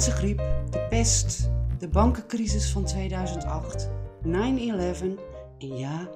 Spaanse 0.00 0.18
griep, 0.18 0.38
de 0.70 0.86
pest, 0.88 1.50
de 1.78 1.88
bankencrisis 1.88 2.70
van 2.70 2.84
2008, 2.84 3.90
9-11 4.24 4.28
en 4.28 5.18
ja, 5.58 6.10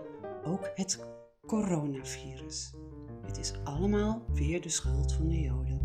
ook 0.44 0.70
het 0.74 0.98
coronavirus. 1.46 2.74
Het 3.26 3.38
is 3.38 3.52
allemaal 3.64 4.24
weer 4.32 4.60
de 4.60 4.68
schuld 4.68 5.12
van 5.12 5.28
de 5.28 5.40
Joden. 5.40 5.80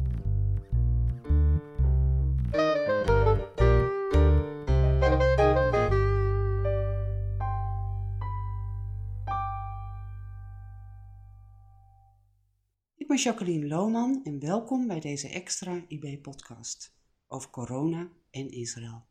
Ik 12.95 13.07
ben 13.07 13.17
Jacqueline 13.17 13.67
Lohman 13.67 14.21
en 14.23 14.39
welkom 14.39 14.87
bij 14.87 14.99
deze 14.99 15.29
extra 15.29 15.83
IB-podcast 15.87 16.98
over 17.29 17.49
corona 17.49 18.09
en 18.31 18.51
Israël. 18.51 19.07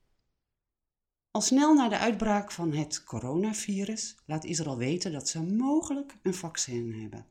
Al 1.31 1.41
snel 1.41 1.75
na 1.75 1.89
de 1.89 1.99
uitbraak 1.99 2.53
van 2.53 2.73
het 2.73 3.05
coronavirus 3.05 4.17
laat 4.27 4.45
Israël 4.45 4.77
weten 4.77 5.13
dat 5.13 5.29
ze 5.29 5.43
mogelijk 5.43 6.19
een 6.23 6.35
vaccin 6.35 6.93
hebben. 6.93 7.27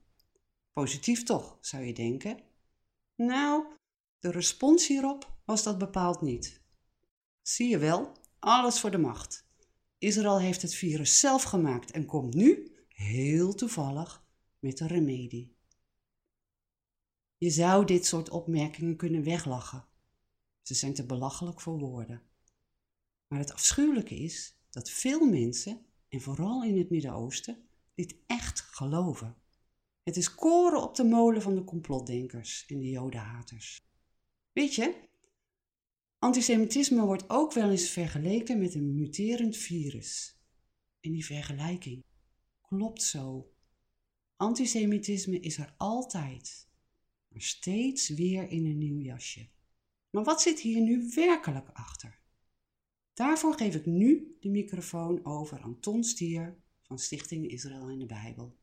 Positief 0.74 1.24
toch, 1.24 1.58
zou 1.62 1.84
je 1.84 1.94
denken? 1.94 2.40
Nou, 3.16 3.64
de 4.20 4.32
respons 4.32 4.88
hierop 4.88 5.38
was 5.46 5.64
dat 5.64 5.78
bepaald 5.78 6.22
niet. 6.22 6.62
Zie 7.42 7.70
je 7.70 7.78
wel, 7.78 8.12
alles 8.40 8.80
voor 8.80 8.92
de 8.92 8.98
macht. 8.98 9.46
Israël 9.98 10.40
heeft 10.40 10.62
het 10.62 10.74
virus 10.74 11.20
zelf 11.20 11.44
gemaakt 11.44 11.92
en 11.92 12.06
komt 12.06 12.34
nu, 12.34 12.76
heel 12.88 13.54
toevallig, 13.54 14.26
met 14.60 14.80
een 14.80 14.88
remedie. 14.88 15.56
Je 17.38 17.50
zou 17.50 17.86
dit 17.86 18.06
soort 18.06 18.30
opmerkingen 18.30 18.96
kunnen 18.96 19.24
weglachen. 19.24 19.87
Ze 20.68 20.74
zijn 20.74 20.94
te 20.94 21.06
belachelijk 21.06 21.62
voor 21.62 21.80
woorden. 21.80 22.22
Maar 23.28 23.40
het 23.40 23.54
afschuwelijke 23.54 24.16
is 24.16 24.58
dat 24.70 24.90
veel 24.90 25.26
mensen, 25.26 25.86
en 26.10 26.22
vooral 26.22 26.64
in 26.64 26.78
het 26.78 26.90
Midden-Oosten, 26.90 27.68
dit 27.96 28.16
echt 28.26 28.60
geloven. 28.60 29.36
Het 30.04 30.18
is 30.18 30.36
koren 30.36 30.82
op 30.82 30.96
de 30.96 31.04
molen 31.04 31.42
van 31.42 31.56
de 31.56 31.64
complotdenkers 31.64 32.66
en 32.66 32.80
de 32.80 32.90
jodenhaters. 32.90 33.82
Weet 34.52 34.76
je, 34.76 35.10
antisemitisme 36.20 37.06
wordt 37.06 37.30
ook 37.30 37.54
wel 37.54 37.70
eens 37.70 37.90
vergeleken 37.90 38.60
met 38.60 38.76
een 38.76 38.96
muterend 38.96 39.58
virus. 39.58 40.40
En 41.00 41.12
die 41.12 41.26
vergelijking 41.26 42.04
klopt 42.62 43.04
zo. 43.04 43.54
Antisemitisme 44.36 45.40
is 45.40 45.58
er 45.58 45.74
altijd, 45.78 46.70
maar 47.28 47.42
steeds 47.42 48.10
weer 48.10 48.50
in 48.50 48.66
een 48.66 48.78
nieuw 48.78 49.00
jasje. 49.00 49.56
Maar 50.18 50.26
wat 50.26 50.42
zit 50.42 50.60
hier 50.60 50.82
nu 50.82 51.12
werkelijk 51.16 51.70
achter? 51.74 52.20
Daarvoor 53.14 53.54
geef 53.54 53.76
ik 53.76 53.86
nu 53.86 54.38
de 54.40 54.50
microfoon 54.50 55.26
over 55.26 55.62
aan 55.62 55.80
Ton 55.80 56.04
Stier 56.04 56.58
van 56.82 57.00
Stichting 57.00 57.52
Israël 57.52 57.90
in 57.90 58.00
de 58.00 58.06
Bijbel. 58.06 58.58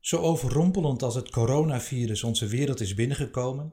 Zo 0.00 0.18
overrompelend 0.18 1.02
als 1.02 1.14
het 1.14 1.30
coronavirus 1.30 2.22
onze 2.22 2.46
wereld 2.46 2.80
is 2.80 2.94
binnengekomen, 2.94 3.72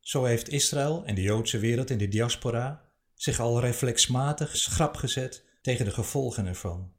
zo 0.00 0.24
heeft 0.24 0.48
Israël 0.48 1.04
en 1.04 1.14
de 1.14 1.22
Joodse 1.22 1.58
wereld 1.58 1.90
in 1.90 1.98
de 1.98 2.08
diaspora 2.08 2.90
zich 3.14 3.40
al 3.40 3.60
reflexmatig 3.60 4.56
schrap 4.56 4.96
gezet 4.96 5.47
tegen 5.60 5.84
de 5.84 5.90
gevolgen 5.90 6.46
ervan. 6.46 6.92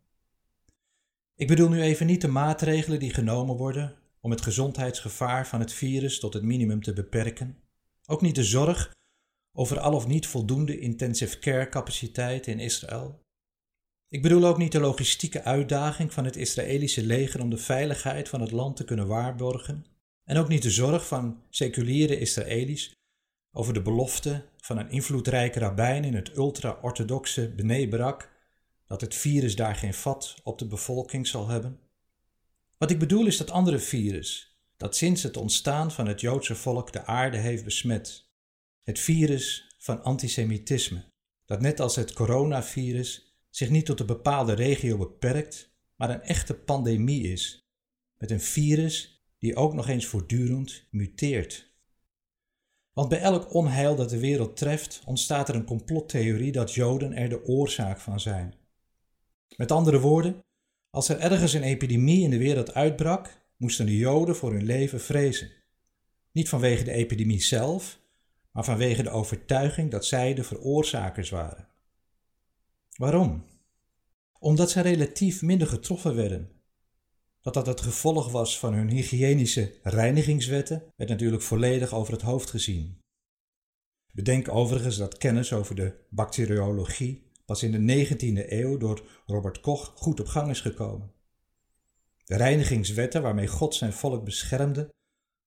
Ik 1.36 1.48
bedoel 1.48 1.70
nu 1.70 1.82
even 1.82 2.06
niet 2.06 2.22
de 2.22 2.28
maatregelen 2.28 3.00
die 3.00 3.14
genomen 3.14 3.56
worden 3.56 3.96
om 4.20 4.32
het 4.32 4.42
gezondheidsgevaar 4.42 5.48
van 5.48 5.60
het 5.60 5.74
virus 5.74 6.20
tot 6.20 6.34
het 6.34 6.44
minimum 6.44 6.84
te 6.84 6.94
beperken, 6.94 7.58
ook 8.06 8.22
niet 8.22 8.36
de 8.36 8.44
zorg 8.44 8.92
over 9.54 9.80
al 9.80 9.94
of 9.94 10.08
niet 10.08 10.28
voldoende 10.28 10.80
intensive 10.80 11.40
care 11.40 11.70
capaciteit 11.70 12.48
in 12.48 12.60
Israël. 12.60 13.20
Ik 14.08 14.22
bedoel 14.22 14.46
ook 14.46 14.58
niet 14.58 14.72
de 14.72 14.80
logistieke 14.80 15.44
uitdaging 15.44 16.14
van 16.14 16.26
het 16.26 16.36
Israëlische 16.36 17.06
leger 17.06 17.42
om 17.42 17.50
de 17.50 17.58
veiligheid 17.58 18.30
van 18.30 18.42
het 18.42 18.52
land 18.52 18.76
te 18.76 18.86
kunnen 18.86 19.08
waarborgen, 19.08 19.86
en 20.24 20.38
ook 20.38 20.48
niet 20.48 20.62
de 20.62 20.72
zorg 20.72 21.08
van 21.08 21.42
seculiere 21.50 22.20
Israëli's 22.20 22.92
over 23.52 23.74
de 23.74 23.82
belofte 23.82 24.46
van 24.58 24.78
een 24.78 24.90
invloedrijke 24.90 25.60
rabbijn 25.60 26.04
in 26.04 26.16
het 26.16 26.38
ultra-orthodoxe 26.38 27.50
Bnei 27.50 27.88
Brak 27.88 28.30
dat 28.90 29.02
het 29.02 29.16
virus 29.16 29.56
daar 29.56 29.76
geen 29.76 29.94
vat 29.94 30.36
op 30.44 30.60
de 30.60 30.68
bevolking 30.68 31.28
zal 31.28 31.48
hebben. 31.48 31.80
Wat 32.78 32.92
ik 32.92 33.00
bedoel 33.00 33.26
is 33.26 33.38
dat 33.38 33.52
andere 33.52 33.80
virus, 33.80 34.60
dat 34.78 34.96
sinds 34.96 35.24
het 35.24 35.38
ontstaan 35.38 35.92
van 35.92 36.08
het 36.08 36.22
Joodse 36.22 36.56
volk 36.56 36.92
de 36.92 37.06
aarde 37.06 37.38
heeft 37.38 37.64
besmet. 37.64 38.30
Het 38.84 39.00
virus 39.00 39.76
van 39.78 40.04
antisemitisme, 40.04 41.04
dat 41.46 41.62
net 41.62 41.80
als 41.80 41.96
het 41.96 42.14
coronavirus 42.14 43.38
zich 43.50 43.70
niet 43.70 43.86
tot 43.86 44.00
een 44.00 44.06
bepaalde 44.06 44.54
regio 44.54 44.98
beperkt, 44.98 45.74
maar 45.96 46.10
een 46.10 46.22
echte 46.22 46.54
pandemie 46.54 47.32
is, 47.32 47.70
met 48.18 48.32
een 48.32 48.42
virus 48.42 49.24
die 49.38 49.56
ook 49.56 49.74
nog 49.74 49.88
eens 49.88 50.06
voortdurend 50.06 50.88
muteert. 50.92 51.74
Want 52.94 53.10
bij 53.10 53.20
elk 53.20 53.54
onheil 53.54 53.96
dat 53.96 54.10
de 54.10 54.20
wereld 54.20 54.58
treft, 54.58 55.02
ontstaat 55.06 55.50
er 55.50 55.56
een 55.56 55.66
complottheorie 55.66 56.52
dat 56.52 56.74
Joden 56.74 57.14
er 57.14 57.30
de 57.30 57.44
oorzaak 57.44 58.00
van 58.00 58.20
zijn. 58.20 58.59
Met 59.56 59.72
andere 59.72 60.00
woorden, 60.00 60.44
als 60.90 61.10
er 61.10 61.20
ergens 61.20 61.54
een 61.54 61.64
epidemie 61.64 62.24
in 62.24 62.30
de 62.30 62.38
wereld 62.38 62.74
uitbrak, 62.74 63.48
moesten 63.58 63.86
de 63.86 63.98
Joden 63.98 64.36
voor 64.36 64.52
hun 64.52 64.66
leven 64.66 65.02
vrezen. 65.02 65.52
Niet 66.32 66.50
vanwege 66.50 66.84
de 66.84 66.92
epidemie 66.92 67.42
zelf, 67.42 68.00
maar 68.52 68.64
vanwege 68.64 69.04
de 69.04 69.10
overtuiging 69.10 69.92
dat 69.92 70.06
zij 70.06 70.34
de 70.34 70.44
veroorzakers 70.44 71.30
waren. 71.30 71.68
Waarom? 72.96 73.46
Omdat 74.40 74.72
zij 74.72 74.82
relatief 74.82 75.42
minder 75.42 75.68
getroffen 75.68 76.16
werden. 76.16 76.52
Dat 77.42 77.54
dat 77.54 77.66
het 77.66 77.82
gevolg 77.82 78.32
was 78.32 78.60
van 78.60 78.74
hun 78.74 78.90
hygiënische 78.90 79.74
reinigingswetten, 79.84 80.84
werd 80.96 81.10
natuurlijk 81.10 81.42
volledig 81.42 81.94
over 81.94 82.14
het 82.14 82.22
hoofd 82.22 82.50
gezien. 82.50 83.00
Bedenk 84.12 84.50
overigens 84.50 84.98
dat 84.98 85.18
kennis 85.18 85.54
over 85.54 85.76
de 85.76 85.94
bacteriologie 86.10 87.29
pas 87.50 87.64
in 87.64 87.86
de 87.86 88.08
19e 88.08 88.52
eeuw 88.52 88.78
door 88.78 89.08
Robert 89.26 89.60
Koch 89.60 89.94
goed 89.96 90.20
op 90.20 90.28
gang 90.28 90.50
is 90.50 90.62
gekomen. 90.62 91.12
De 92.26 92.36
reinigingswetten 92.36 93.22
waarmee 93.22 93.48
God 93.48 93.76
zijn 93.76 93.94
volk 93.94 94.24
beschermde, 94.24 94.94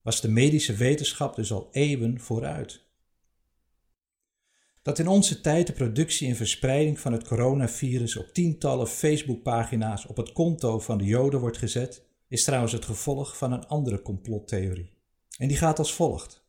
was 0.00 0.20
de 0.20 0.28
medische 0.28 0.74
wetenschap 0.74 1.36
dus 1.36 1.52
al 1.52 1.68
eeuwen 1.70 2.20
vooruit. 2.20 2.86
Dat 4.82 4.98
in 4.98 5.08
onze 5.08 5.40
tijd 5.40 5.66
de 5.66 5.72
productie 5.72 6.28
en 6.28 6.36
verspreiding 6.36 7.00
van 7.00 7.12
het 7.12 7.28
coronavirus 7.28 8.16
op 8.16 8.32
tientallen 8.32 8.88
Facebookpagina's 8.88 10.06
op 10.06 10.16
het 10.16 10.32
konto 10.32 10.78
van 10.78 10.98
de 10.98 11.04
Joden 11.04 11.40
wordt 11.40 11.58
gezet, 11.58 12.06
is 12.28 12.44
trouwens 12.44 12.72
het 12.72 12.84
gevolg 12.84 13.36
van 13.36 13.52
een 13.52 13.66
andere 13.66 14.02
complottheorie. 14.02 14.92
En 15.38 15.48
die 15.48 15.56
gaat 15.56 15.78
als 15.78 15.94
volgt. 15.94 16.41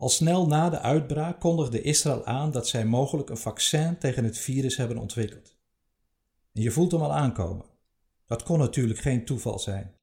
Al 0.00 0.08
snel 0.08 0.46
na 0.46 0.70
de 0.70 0.80
uitbraak 0.80 1.40
kondigde 1.40 1.82
Israël 1.82 2.24
aan 2.24 2.50
dat 2.50 2.68
zij 2.68 2.84
mogelijk 2.84 3.28
een 3.28 3.36
vaccin 3.36 3.98
tegen 3.98 4.24
het 4.24 4.38
virus 4.38 4.76
hebben 4.76 4.98
ontwikkeld. 4.98 5.56
En 6.52 6.62
je 6.62 6.70
voelt 6.70 6.92
hem 6.92 7.00
al 7.00 7.12
aankomen. 7.12 7.66
Dat 8.26 8.42
kon 8.42 8.58
natuurlijk 8.58 8.98
geen 8.98 9.24
toeval 9.24 9.58
zijn. 9.58 9.94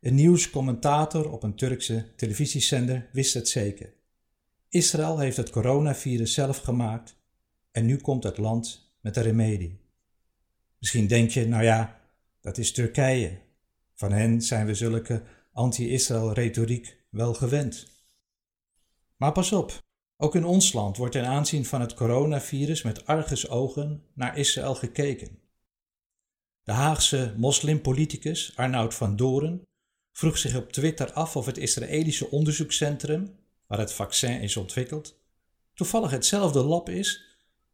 Een 0.00 0.14
nieuwscommentator 0.14 1.30
op 1.30 1.42
een 1.42 1.54
Turkse 1.54 2.14
televisiezender 2.16 3.08
wist 3.12 3.34
het 3.34 3.48
zeker. 3.48 3.94
Israël 4.68 5.18
heeft 5.18 5.36
het 5.36 5.50
coronavirus 5.50 6.34
zelf 6.34 6.58
gemaakt 6.58 7.16
en 7.70 7.86
nu 7.86 7.96
komt 7.96 8.24
het 8.24 8.38
land 8.38 8.92
met 9.00 9.16
een 9.16 9.22
remedie. 9.22 9.80
Misschien 10.78 11.06
denk 11.06 11.30
je, 11.30 11.46
nou 11.46 11.62
ja, 11.62 12.00
dat 12.40 12.58
is 12.58 12.72
Turkije. 12.72 13.38
Van 13.94 14.12
hen 14.12 14.42
zijn 14.42 14.66
we 14.66 14.74
zulke 14.74 15.22
anti-Israël 15.52 16.32
retoriek 16.32 16.96
wel 17.10 17.34
gewend. 17.34 17.94
Maar 19.16 19.32
pas 19.32 19.52
op, 19.52 19.82
ook 20.16 20.34
in 20.34 20.44
ons 20.44 20.72
land 20.72 20.96
wordt 20.96 21.12
ten 21.12 21.26
aanzien 21.26 21.64
van 21.64 21.80
het 21.80 21.94
coronavirus 21.94 22.82
met 22.82 23.06
argusogen 23.06 24.04
naar 24.14 24.38
Israël 24.38 24.74
gekeken. 24.74 25.38
De 26.62 26.72
Haagse 26.72 27.34
moslimpoliticus 27.36 28.56
Arnoud 28.56 28.94
van 28.94 29.16
Doren 29.16 29.62
vroeg 30.12 30.38
zich 30.38 30.56
op 30.56 30.72
Twitter 30.72 31.12
af 31.12 31.36
of 31.36 31.46
het 31.46 31.58
Israëlische 31.58 32.30
onderzoekscentrum, 32.30 33.38
waar 33.66 33.78
het 33.78 33.92
vaccin 33.92 34.40
is 34.40 34.56
ontwikkeld, 34.56 35.20
toevallig 35.74 36.10
hetzelfde 36.10 36.62
lab 36.62 36.88
is 36.88 37.24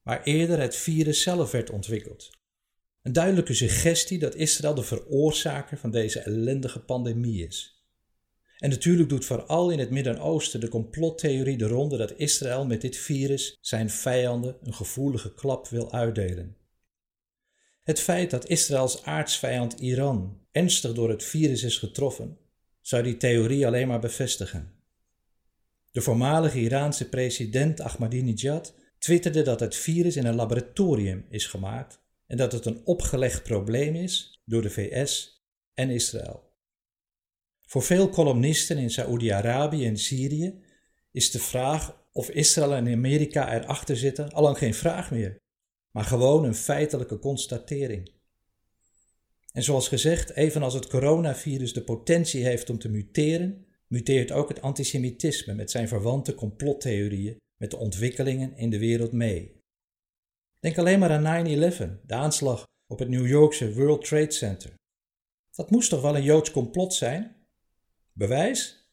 waar 0.02 0.22
eerder 0.22 0.60
het 0.60 0.76
virus 0.76 1.22
zelf 1.22 1.50
werd 1.50 1.70
ontwikkeld. 1.70 2.30
Een 3.02 3.12
duidelijke 3.12 3.54
suggestie 3.54 4.18
dat 4.18 4.34
Israël 4.34 4.74
de 4.74 4.82
veroorzaker 4.82 5.78
van 5.78 5.90
deze 5.90 6.20
ellendige 6.20 6.80
pandemie 6.80 7.46
is. 7.46 7.71
En 8.62 8.70
natuurlijk 8.70 9.08
doet 9.08 9.24
vooral 9.24 9.70
in 9.70 9.78
het 9.78 9.90
Midden-Oosten 9.90 10.60
de 10.60 10.68
complottheorie 10.68 11.56
de 11.56 11.66
ronde 11.66 11.96
dat 11.96 12.12
Israël 12.16 12.66
met 12.66 12.80
dit 12.80 12.96
virus 12.96 13.58
zijn 13.60 13.90
vijanden 13.90 14.56
een 14.62 14.74
gevoelige 14.74 15.34
klap 15.34 15.68
wil 15.68 15.92
uitdelen. 15.92 16.56
Het 17.82 18.00
feit 18.00 18.30
dat 18.30 18.48
Israëls 18.48 19.04
aardsvijand 19.04 19.80
Iran 19.80 20.40
ernstig 20.52 20.92
door 20.92 21.08
het 21.08 21.24
virus 21.24 21.62
is 21.62 21.78
getroffen, 21.78 22.38
zou 22.80 23.02
die 23.02 23.16
theorie 23.16 23.66
alleen 23.66 23.88
maar 23.88 24.00
bevestigen. 24.00 24.72
De 25.90 26.00
voormalige 26.00 26.60
Iraanse 26.60 27.08
president 27.08 27.80
Ahmadinejad 27.80 28.74
twitterde 28.98 29.42
dat 29.42 29.60
het 29.60 29.76
virus 29.76 30.16
in 30.16 30.26
een 30.26 30.34
laboratorium 30.34 31.26
is 31.28 31.46
gemaakt 31.46 32.00
en 32.26 32.36
dat 32.36 32.52
het 32.52 32.66
een 32.66 32.80
opgelegd 32.84 33.42
probleem 33.42 33.94
is 33.94 34.42
door 34.44 34.62
de 34.62 34.70
VS 34.70 35.42
en 35.74 35.90
Israël. 35.90 36.51
Voor 37.72 37.82
veel 37.82 38.08
columnisten 38.08 38.78
in 38.78 38.90
Saoedi-Arabië 38.90 39.86
en 39.86 39.96
Syrië 39.96 40.60
is 41.10 41.30
de 41.30 41.38
vraag 41.38 42.04
of 42.12 42.30
Israël 42.30 42.74
en 42.74 42.92
Amerika 42.92 43.54
erachter 43.54 43.96
zitten 43.96 44.32
al 44.32 44.42
lang 44.42 44.58
geen 44.58 44.74
vraag 44.74 45.10
meer, 45.10 45.38
maar 45.90 46.04
gewoon 46.04 46.44
een 46.44 46.54
feitelijke 46.54 47.18
constatering. 47.18 48.10
En 49.52 49.62
zoals 49.62 49.88
gezegd, 49.88 50.30
evenals 50.30 50.74
het 50.74 50.86
coronavirus 50.86 51.72
de 51.72 51.82
potentie 51.82 52.44
heeft 52.44 52.70
om 52.70 52.78
te 52.78 52.88
muteren, 52.88 53.66
muteert 53.86 54.32
ook 54.32 54.48
het 54.48 54.62
antisemitisme 54.62 55.54
met 55.54 55.70
zijn 55.70 55.88
verwante 55.88 56.34
complottheorieën 56.34 57.36
met 57.56 57.70
de 57.70 57.76
ontwikkelingen 57.76 58.56
in 58.56 58.70
de 58.70 58.78
wereld 58.78 59.12
mee. 59.12 59.60
Denk 60.60 60.78
alleen 60.78 60.98
maar 60.98 61.10
aan 61.10 61.46
9-11, 61.46 62.06
de 62.06 62.14
aanslag 62.14 62.66
op 62.86 62.98
het 62.98 63.08
New 63.08 63.26
Yorkse 63.26 63.74
World 63.74 64.04
Trade 64.04 64.32
Center. 64.32 64.74
Dat 65.50 65.70
moest 65.70 65.90
toch 65.90 66.02
wel 66.02 66.16
een 66.16 66.22
Joods 66.22 66.50
complot 66.50 66.94
zijn? 66.94 67.40
Bewijs? 68.12 68.90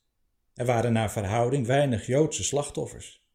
Er 0.53 0.65
waren 0.65 0.93
naar 0.93 1.11
verhouding 1.11 1.65
weinig 1.65 2.05
Joodse 2.05 2.43
slachtoffers. 2.43 3.27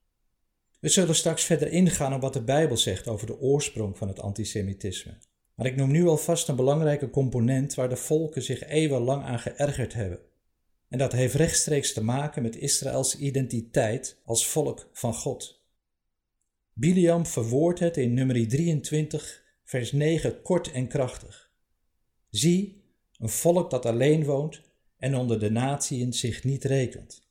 We 0.80 0.88
zullen 0.88 1.14
straks 1.14 1.44
verder 1.44 1.68
ingaan 1.68 2.14
op 2.14 2.20
wat 2.20 2.32
de 2.32 2.42
Bijbel 2.42 2.76
zegt 2.76 3.08
over 3.08 3.26
de 3.26 3.38
oorsprong 3.38 3.98
van 3.98 4.08
het 4.08 4.20
antisemitisme. 4.20 5.18
Maar 5.54 5.66
ik 5.66 5.76
noem 5.76 5.90
nu 5.90 6.06
alvast 6.06 6.48
een 6.48 6.56
belangrijke 6.56 7.10
component 7.10 7.74
waar 7.74 7.88
de 7.88 7.96
volken 7.96 8.42
zich 8.42 8.68
eeuwenlang 8.68 9.24
aan 9.24 9.38
geërgerd 9.38 9.94
hebben. 9.94 10.18
En 10.88 10.98
dat 10.98 11.12
heeft 11.12 11.34
rechtstreeks 11.34 11.92
te 11.92 12.04
maken 12.04 12.42
met 12.42 12.56
Israëls 12.56 13.16
identiteit 13.16 14.20
als 14.24 14.46
volk 14.46 14.88
van 14.92 15.14
God. 15.14 15.62
Biliam 16.72 17.26
verwoordt 17.26 17.80
het 17.80 17.96
in 17.96 18.14
nummer 18.14 18.48
23, 18.48 19.42
vers 19.64 19.92
9 19.92 20.42
kort 20.42 20.72
en 20.72 20.88
krachtig. 20.88 21.50
Zie, 22.30 22.84
een 23.18 23.28
volk 23.28 23.70
dat 23.70 23.86
alleen 23.86 24.24
woont 24.24 24.62
en 25.04 25.16
onder 25.16 25.38
de 25.38 25.50
natieën 25.50 26.12
zich 26.12 26.44
niet 26.44 26.64
rekent. 26.64 27.22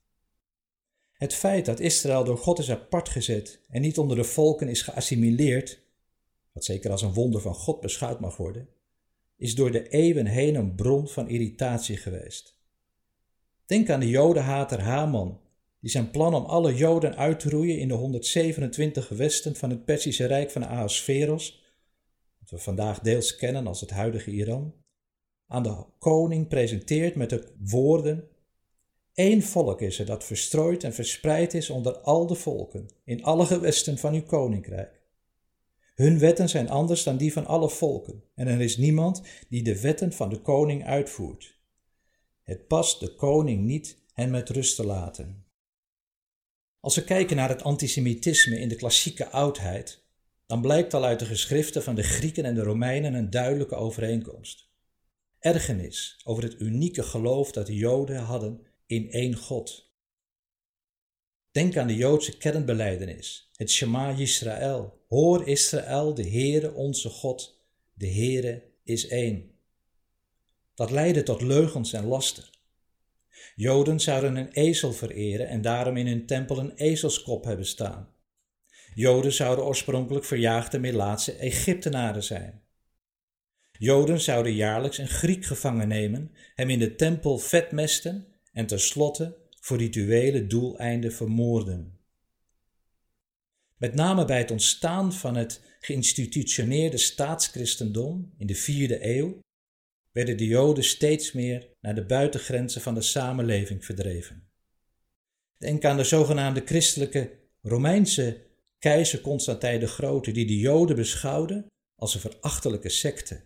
Het 1.14 1.34
feit 1.34 1.66
dat 1.66 1.80
Israël 1.80 2.24
door 2.24 2.38
God 2.38 2.60
is 2.60 2.72
apart 2.72 3.10
gezet 3.10 3.60
en 3.70 3.82
niet 3.82 3.98
onder 3.98 4.18
de 4.18 4.24
volken 4.24 4.68
is 4.68 4.82
geassimileerd, 4.82 5.82
wat 6.52 6.66
zeker 6.66 6.92
als 6.92 7.02
een 7.02 7.14
wonder 7.14 7.42
van 7.42 7.54
God 7.54 7.80
beschouwd 7.80 8.20
mag 8.20 8.38
worden, 8.38 8.70
is 9.38 9.56
door 9.56 9.72
de 9.72 9.90
eeuwen 9.90 10.26
heen 10.26 10.56
een 10.56 10.76
bron 10.76 11.08
van 11.08 11.30
irritatie 11.30 11.98
geweest. 11.98 12.58
Denk 13.66 13.90
aan 13.90 14.00
de 14.00 14.10
jodenhater 14.10 14.82
Haman, 14.82 15.40
die 15.80 15.92
zijn 15.92 16.12
plan 16.12 16.34
om 16.34 16.46
alle 16.46 16.76
joden 16.76 17.18
uit 17.18 17.40
te 17.40 17.50
roeien 17.50 17.80
in 17.80 17.88
de 17.88 17.94
127 17.94 19.08
gewesten 19.08 19.56
van 19.56 19.70
het 19.70 19.86
Perzische 19.86 20.26
Rijk 20.26 20.52
van 20.52 20.66
Ahasveros, 20.66 21.64
wat 22.40 22.50
we 22.50 22.58
vandaag 22.58 23.00
deels 23.00 23.36
kennen 23.36 23.68
als 23.68 23.82
het 23.82 23.90
huidige 23.90 24.32
Iran, 24.32 24.83
aan 25.54 25.64
de 25.64 25.86
koning 26.00 26.48
presenteert 26.48 27.16
met 27.16 27.30
de 27.30 27.48
woorden: 27.58 28.28
Eén 29.14 29.44
volk 29.44 29.82
is 29.82 30.00
er 30.00 30.06
dat 30.06 30.24
verstrooid 30.24 30.84
en 30.84 30.94
verspreid 30.94 31.54
is 31.54 31.70
onder 31.70 31.98
al 31.98 32.28
de 32.28 32.36
volken, 32.36 32.90
in 33.06 33.24
alle 33.24 33.46
gewesten 33.46 33.98
van 33.98 34.14
uw 34.14 34.24
koninkrijk. 34.24 35.02
Hun 35.96 36.20
wetten 36.20 36.50
zijn 36.50 36.70
anders 36.70 37.04
dan 37.04 37.18
die 37.18 37.34
van 37.34 37.46
alle 37.46 37.70
volken, 37.70 38.24
en 38.36 38.48
er 38.48 38.62
is 38.62 38.78
niemand 38.78 39.22
die 39.50 39.64
de 39.64 39.82
wetten 39.82 40.14
van 40.14 40.30
de 40.30 40.42
koning 40.42 40.86
uitvoert. 40.86 41.60
Het 42.42 42.68
past 42.68 43.00
de 43.00 43.16
koning 43.16 43.64
niet 43.64 43.98
hen 44.14 44.32
met 44.32 44.50
rust 44.50 44.76
te 44.76 44.86
laten. 44.86 45.46
Als 46.80 46.96
we 46.96 47.04
kijken 47.04 47.36
naar 47.36 47.50
het 47.50 47.64
antisemitisme 47.64 48.60
in 48.60 48.70
de 48.70 48.76
klassieke 48.76 49.30
oudheid, 49.30 50.04
dan 50.46 50.62
blijkt 50.62 50.94
al 50.94 51.04
uit 51.04 51.20
de 51.20 51.26
geschriften 51.26 51.84
van 51.84 51.96
de 51.96 52.04
Grieken 52.04 52.46
en 52.46 52.56
de 52.56 52.64
Romeinen 52.64 53.14
een 53.14 53.30
duidelijke 53.30 53.76
overeenkomst. 53.76 54.72
Ergernis 55.44 56.22
over 56.24 56.44
het 56.44 56.60
unieke 56.60 57.04
geloof 57.04 57.52
dat 57.52 57.66
de 57.66 57.76
Joden 57.76 58.18
hadden 58.18 58.66
in 58.86 59.12
één 59.12 59.36
God. 59.36 59.92
Denk 61.52 61.78
aan 61.78 61.88
de 61.88 61.96
Joodse 61.96 62.38
kernbeleidenis, 62.38 63.50
het 63.56 63.72
Shema 63.72 64.14
Yisrael. 64.14 65.06
Hoor 65.08 65.48
Israël, 65.48 66.14
de 66.14 66.30
Heere 66.30 66.74
onze 66.74 67.10
God, 67.10 67.62
de 67.94 68.08
Heere 68.08 68.64
is 68.84 69.08
één. 69.08 69.52
Dat 70.76 70.92
leidde 70.92 71.24
tot 71.24 71.42
leugens 71.42 71.94
en 71.94 72.06
laster. 72.06 72.50
Joden 73.56 74.00
zouden 74.00 74.36
een 74.36 74.52
ezel 74.52 74.94
vereren 74.94 75.48
en 75.48 75.62
daarom 75.62 75.98
in 75.98 76.08
hun 76.08 76.26
tempel 76.26 76.58
een 76.58 76.76
ezelskop 76.76 77.44
hebben 77.44 77.66
staan. 77.66 78.14
Joden 78.96 79.34
zouden 79.34 79.66
oorspronkelijk 79.66 80.26
verjaagde 80.26 80.80
Melaatse 80.80 81.34
Egyptenaren 81.34 82.24
zijn. 82.24 82.63
Joden 83.78 84.22
zouden 84.22 84.54
jaarlijks 84.54 84.98
een 84.98 85.08
Griek 85.08 85.46
gevangen 85.46 85.88
nemen, 85.88 86.32
hem 86.56 86.70
in 86.70 86.80
de 86.80 86.96
tempel 86.96 87.38
vetmesten 87.38 88.28
en 88.52 88.66
tenslotte 88.66 89.38
voor 89.60 89.78
rituele 89.78 90.48
doeleinden 90.48 91.14
vermoorden. 91.14 91.98
Met 93.78 93.94
name 93.94 94.26
bij 94.26 94.38
het 94.38 94.52
ontstaan 94.52 95.14
van 95.14 95.36
het 95.36 95.62
geïnstitutioneerde 95.80 96.98
staatschristendom 96.98 98.34
in 98.38 98.48
de 98.48 98.56
vierde 98.56 99.16
eeuw 99.16 99.40
werden 100.12 100.38
de 100.38 100.46
Joden 100.46 100.84
steeds 100.84 101.32
meer 101.32 101.68
naar 101.82 101.96
de 101.96 102.06
buitengrenzen 102.06 102.82
van 102.82 102.94
de 102.94 103.02
samenleving 103.02 103.86
verdreven. 103.86 104.48
Denk 105.58 105.86
aan 105.86 105.98
de 105.98 106.04
zogenaamde 106.04 106.62
christelijke 106.66 107.32
Romeinse 107.62 108.42
keizer 108.80 109.22
Constantijn 109.22 109.80
de 109.80 109.88
Grote, 109.88 110.32
die 110.32 110.46
de 110.46 110.58
Joden 110.58 110.96
beschouwde 110.96 111.66
als 111.96 112.14
een 112.14 112.20
verachtelijke 112.20 112.90
secte. 112.90 113.42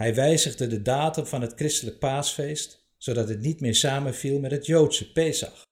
Hij 0.00 0.14
wijzigde 0.14 0.66
de 0.66 0.82
datum 0.82 1.26
van 1.26 1.40
het 1.40 1.52
christelijk 1.54 1.98
paasfeest, 1.98 2.86
zodat 2.96 3.28
het 3.28 3.40
niet 3.40 3.60
meer 3.60 3.74
samenviel 3.74 4.38
met 4.38 4.50
het 4.50 4.66
Joodse 4.66 5.12
Pesach. 5.12 5.66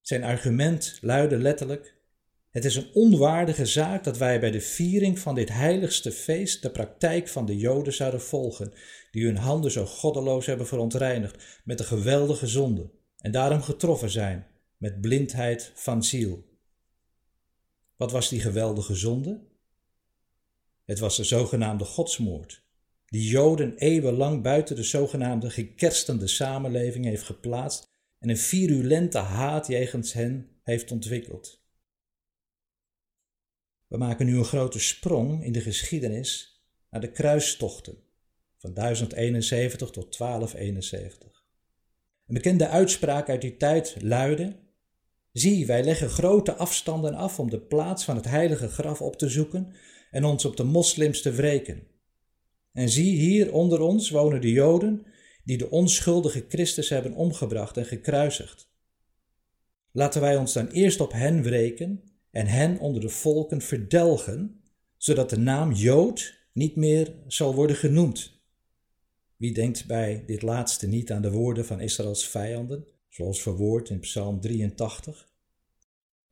Zijn 0.00 0.24
argument 0.24 0.98
luidde 1.00 1.38
letterlijk: 1.38 1.96
Het 2.50 2.64
is 2.64 2.76
een 2.76 2.90
onwaardige 2.94 3.66
zaak 3.66 4.04
dat 4.04 4.18
wij 4.18 4.40
bij 4.40 4.50
de 4.50 4.60
viering 4.60 5.18
van 5.18 5.34
dit 5.34 5.48
heiligste 5.48 6.12
feest 6.12 6.62
de 6.62 6.70
praktijk 6.70 7.28
van 7.28 7.46
de 7.46 7.56
Joden 7.56 7.92
zouden 7.92 8.20
volgen, 8.20 8.72
die 9.10 9.24
hun 9.24 9.36
handen 9.36 9.70
zo 9.70 9.86
goddeloos 9.86 10.46
hebben 10.46 10.66
verontreinigd 10.66 11.60
met 11.64 11.78
de 11.78 11.84
geweldige 11.84 12.46
zonde 12.46 12.90
en 13.18 13.32
daarom 13.32 13.62
getroffen 13.62 14.10
zijn 14.10 14.46
met 14.76 15.00
blindheid 15.00 15.72
van 15.74 16.04
ziel. 16.04 16.44
Wat 17.96 18.12
was 18.12 18.28
die 18.28 18.40
geweldige 18.40 18.94
zonde? 18.94 19.40
Het 20.84 20.98
was 20.98 21.16
de 21.16 21.24
zogenaamde 21.24 21.84
godsmoord, 21.84 22.68
die 23.10 23.28
Joden 23.28 23.76
eeuwenlang 23.76 24.42
buiten 24.42 24.76
de 24.76 24.82
zogenaamde 24.82 25.50
gekerstende 25.50 26.26
samenleving 26.26 27.04
heeft 27.04 27.22
geplaatst 27.22 27.88
en 28.18 28.28
een 28.28 28.38
virulente 28.38 29.18
haat 29.18 29.66
jegens 29.66 30.12
hen 30.12 30.48
heeft 30.62 30.90
ontwikkeld. 30.90 31.62
We 33.86 33.96
maken 33.96 34.26
nu 34.26 34.36
een 34.36 34.44
grote 34.44 34.78
sprong 34.78 35.44
in 35.44 35.52
de 35.52 35.60
geschiedenis 35.60 36.60
naar 36.90 37.00
de 37.00 37.10
kruistochten 37.10 37.98
van 38.58 38.74
1071 38.74 39.90
tot 39.90 40.18
1271. 40.18 41.44
Een 42.26 42.34
bekende 42.34 42.68
uitspraak 42.68 43.28
uit 43.28 43.40
die 43.40 43.56
tijd 43.56 43.96
luidde: 44.02 44.56
Zie, 45.32 45.66
wij 45.66 45.84
leggen 45.84 46.10
grote 46.10 46.54
afstanden 46.54 47.14
af 47.14 47.38
om 47.38 47.50
de 47.50 47.60
plaats 47.60 48.04
van 48.04 48.16
het 48.16 48.24
heilige 48.24 48.68
graf 48.68 49.02
op 49.02 49.16
te 49.16 49.28
zoeken 49.28 49.74
en 50.10 50.24
ons 50.24 50.44
op 50.44 50.56
de 50.56 50.64
moslims 50.64 51.22
te 51.22 51.32
wreken. 51.32 51.89
En 52.72 52.88
zie, 52.88 53.18
hier 53.18 53.52
onder 53.52 53.80
ons 53.80 54.10
wonen 54.10 54.40
de 54.40 54.50
Joden 54.50 55.06
die 55.44 55.58
de 55.58 55.70
onschuldige 55.70 56.44
Christus 56.48 56.88
hebben 56.88 57.14
omgebracht 57.14 57.76
en 57.76 57.84
gekruisigd. 57.84 58.68
Laten 59.92 60.20
wij 60.20 60.36
ons 60.36 60.52
dan 60.52 60.66
eerst 60.68 61.00
op 61.00 61.12
hen 61.12 61.42
wreken 61.42 62.02
en 62.30 62.46
hen 62.46 62.78
onder 62.78 63.00
de 63.00 63.08
volken 63.08 63.60
verdelgen, 63.60 64.62
zodat 64.96 65.30
de 65.30 65.38
naam 65.38 65.72
Jood 65.72 66.38
niet 66.52 66.76
meer 66.76 67.14
zal 67.26 67.54
worden 67.54 67.76
genoemd. 67.76 68.38
Wie 69.36 69.52
denkt 69.52 69.86
bij 69.86 70.22
dit 70.26 70.42
laatste 70.42 70.86
niet 70.88 71.12
aan 71.12 71.22
de 71.22 71.30
woorden 71.30 71.64
van 71.64 71.80
Israëls 71.80 72.28
vijanden, 72.28 72.86
zoals 73.08 73.42
verwoord 73.42 73.88
in 73.88 74.00
Psalm 74.00 74.40
83? 74.40 75.28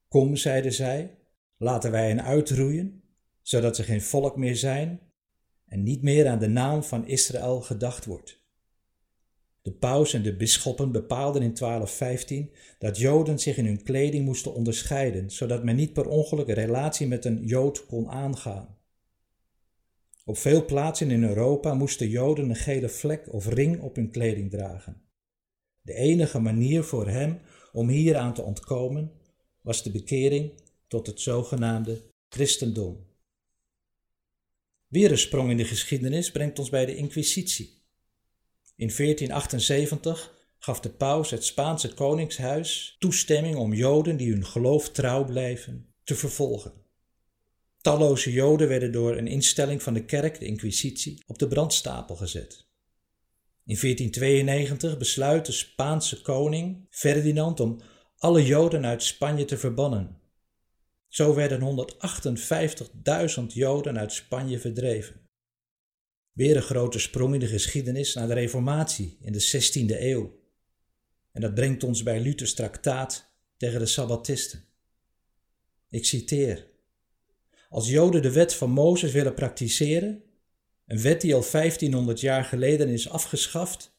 Kom, 0.09 0.37
zeiden 0.37 0.73
zij, 0.73 1.19
laten 1.57 1.91
wij 1.91 2.09
hen 2.09 2.25
uitroeien, 2.25 3.03
zodat 3.43 3.77
ze 3.77 3.83
geen 3.83 4.03
volk 4.03 4.37
meer 4.37 4.57
zijn 4.57 5.01
en 5.69 5.83
niet 5.83 6.03
meer 6.03 6.29
aan 6.29 6.39
de 6.39 6.49
naam 6.49 6.83
van 6.83 7.07
Israël 7.07 7.61
gedacht 7.61 8.05
wordt. 8.05 8.39
De 9.63 9.73
paus 9.73 10.15
en 10.15 10.23
de 10.23 10.37
bisschoppen 10.37 10.93
bepaalden 10.93 11.43
in 11.43 11.55
1215 11.55 12.51
dat 12.79 12.99
Joden 12.99 13.39
zich 13.39 13.57
in 13.57 13.67
hun 13.67 13.83
kleding 13.83 14.25
moesten 14.25 14.55
onderscheiden, 14.55 15.31
zodat 15.31 15.65
men 15.65 15.77
niet 15.77 15.93
per 15.93 16.09
ongeluk 16.09 16.49
een 16.49 16.55
relatie 16.55 17.07
met 17.07 17.25
een 17.25 17.47
Jood 17.47 17.87
kon 17.87 18.11
aangaan. 18.11 18.77
Op 20.25 20.39
veel 20.39 20.65
plaatsen 20.65 21.11
in 21.11 21.25
Europa 21.25 21.75
moesten 21.75 22.09
Joden 22.09 22.49
een 22.49 22.57
gele 22.57 22.89
vlek 22.89 23.33
of 23.33 23.47
ring 23.47 23.81
op 23.81 23.97
hun 23.97 24.11
kleding 24.11 24.51
dragen. 24.51 25.03
De 25.83 25.95
enige 25.95 26.39
manier 26.39 26.85
voor 26.85 27.09
hem 27.09 27.39
om 27.73 27.89
hieraan 27.89 28.35
te 28.35 28.43
ontkomen 28.43 29.13
was 29.63 29.83
de 29.83 29.91
bekering 29.91 30.53
tot 30.87 31.07
het 31.07 31.21
zogenaamde 31.21 32.03
christendom. 32.29 33.08
Weer 34.89 35.11
een 35.11 35.19
sprong 35.19 35.51
in 35.51 35.57
de 35.57 35.65
geschiedenis 35.65 36.31
brengt 36.31 36.59
ons 36.59 36.71
bij 36.71 36.87
de 36.87 36.97
Inquisitie. 36.97 37.83
In 38.77 38.93
1478 38.97 40.35
gaf 40.59 40.81
de 40.81 40.91
paus 40.91 41.31
het 41.31 41.45
Spaanse 41.45 41.95
koningshuis 41.95 42.97
toestemming 42.99 43.57
om 43.57 43.75
Joden 43.75 44.17
die 44.17 44.33
hun 44.33 44.47
geloof 44.47 44.91
trouw 44.91 45.25
blijven 45.25 45.95
te 46.05 46.15
vervolgen. 46.15 46.73
Talloze 47.81 48.33
Joden 48.33 48.69
werden 48.69 48.93
door 48.93 49.17
een 49.17 49.27
instelling 49.27 49.83
van 49.83 49.95
de 49.95 50.05
kerk, 50.05 50.39
de 50.39 50.45
Inquisitie, 50.45 51.23
op 51.27 51.39
de 51.39 51.49
brandstapel 51.49 52.17
gezet. 52.17 52.67
In 53.65 53.79
1492 53.81 54.99
besluit 54.99 55.47
de 55.47 55.53
Spaanse 55.53 56.23
koning 56.23 56.87
Ferdinand 56.91 57.61
om 57.61 57.81
alle 58.17 58.45
Joden 58.45 58.87
uit 58.87 59.03
Spanje 59.03 59.45
te 59.45 59.59
verbannen. 59.59 60.21
Zo 61.09 61.35
werden 61.35 61.87
158.000 63.41 63.45
Joden 63.47 63.99
uit 63.99 64.13
Spanje 64.13 64.59
verdreven. 64.59 65.27
Weer 66.33 66.57
een 66.57 66.63
grote 66.63 66.99
sprong 66.99 67.35
in 67.35 67.41
de 67.41 67.47
geschiedenis 67.47 68.15
naar 68.15 68.27
de 68.27 68.35
Reformatie 68.35 69.17
in 69.21 69.33
de 69.33 69.43
16e 69.43 70.01
eeuw. 70.01 70.39
En 71.33 71.41
dat 71.41 71.55
brengt 71.55 71.85
ons 71.85 72.03
bij 72.03 72.21
Luthers 72.21 72.55
traktaat 72.55 73.33
tegen 73.57 73.79
de 73.79 73.87
Sabbatisten. 73.87 74.65
Ik 75.89 76.05
citeer: 76.05 76.67
Als 77.69 77.89
Joden 77.89 78.23
de 78.23 78.33
wet 78.33 78.55
van 78.55 78.71
Mozes 78.71 79.13
willen 79.13 79.35
praktiseren, 79.35 80.23
een 80.87 81.01
wet 81.01 81.21
die 81.21 81.35
al 81.35 81.45
1500 81.51 82.21
jaar 82.21 82.45
geleden 82.45 82.89
is 82.89 83.09
afgeschaft, 83.09 83.97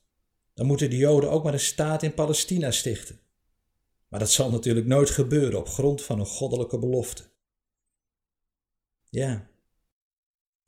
dan 0.53 0.65
moeten 0.65 0.89
de 0.89 0.97
Joden 0.97 1.31
ook 1.31 1.43
maar 1.43 1.53
een 1.53 1.59
staat 1.59 2.03
in 2.03 2.13
Palestina 2.13 2.71
stichten. 2.71 3.19
Maar 4.09 4.19
dat 4.19 4.31
zal 4.31 4.51
natuurlijk 4.51 4.87
nooit 4.87 5.09
gebeuren 5.09 5.59
op 5.59 5.67
grond 5.67 6.03
van 6.03 6.19
een 6.19 6.25
goddelijke 6.25 6.79
belofte. 6.79 7.23
Ja, 9.09 9.49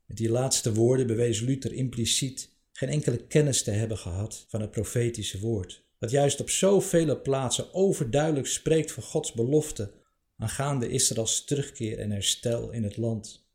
met 0.05 0.17
die 0.17 0.29
laatste 0.29 0.73
woorden 0.73 1.07
bewees 1.07 1.39
Luther 1.39 1.73
impliciet 1.73 2.49
geen 2.71 2.89
enkele 2.89 3.27
kennis 3.27 3.63
te 3.63 3.71
hebben 3.71 3.97
gehad 3.97 4.45
van 4.47 4.61
het 4.61 4.71
profetische 4.71 5.39
woord, 5.39 5.85
dat 5.99 6.11
juist 6.11 6.39
op 6.39 6.49
zoveel 6.49 7.21
plaatsen 7.21 7.73
overduidelijk 7.73 8.47
spreekt 8.47 8.91
van 8.91 9.03
Gods 9.03 9.33
belofte 9.33 9.91
aangaande 10.37 10.89
Israëls 10.89 11.43
terugkeer 11.43 11.99
en 11.99 12.11
herstel 12.11 12.71
in 12.71 12.83
het 12.83 12.97
land. 12.97 13.49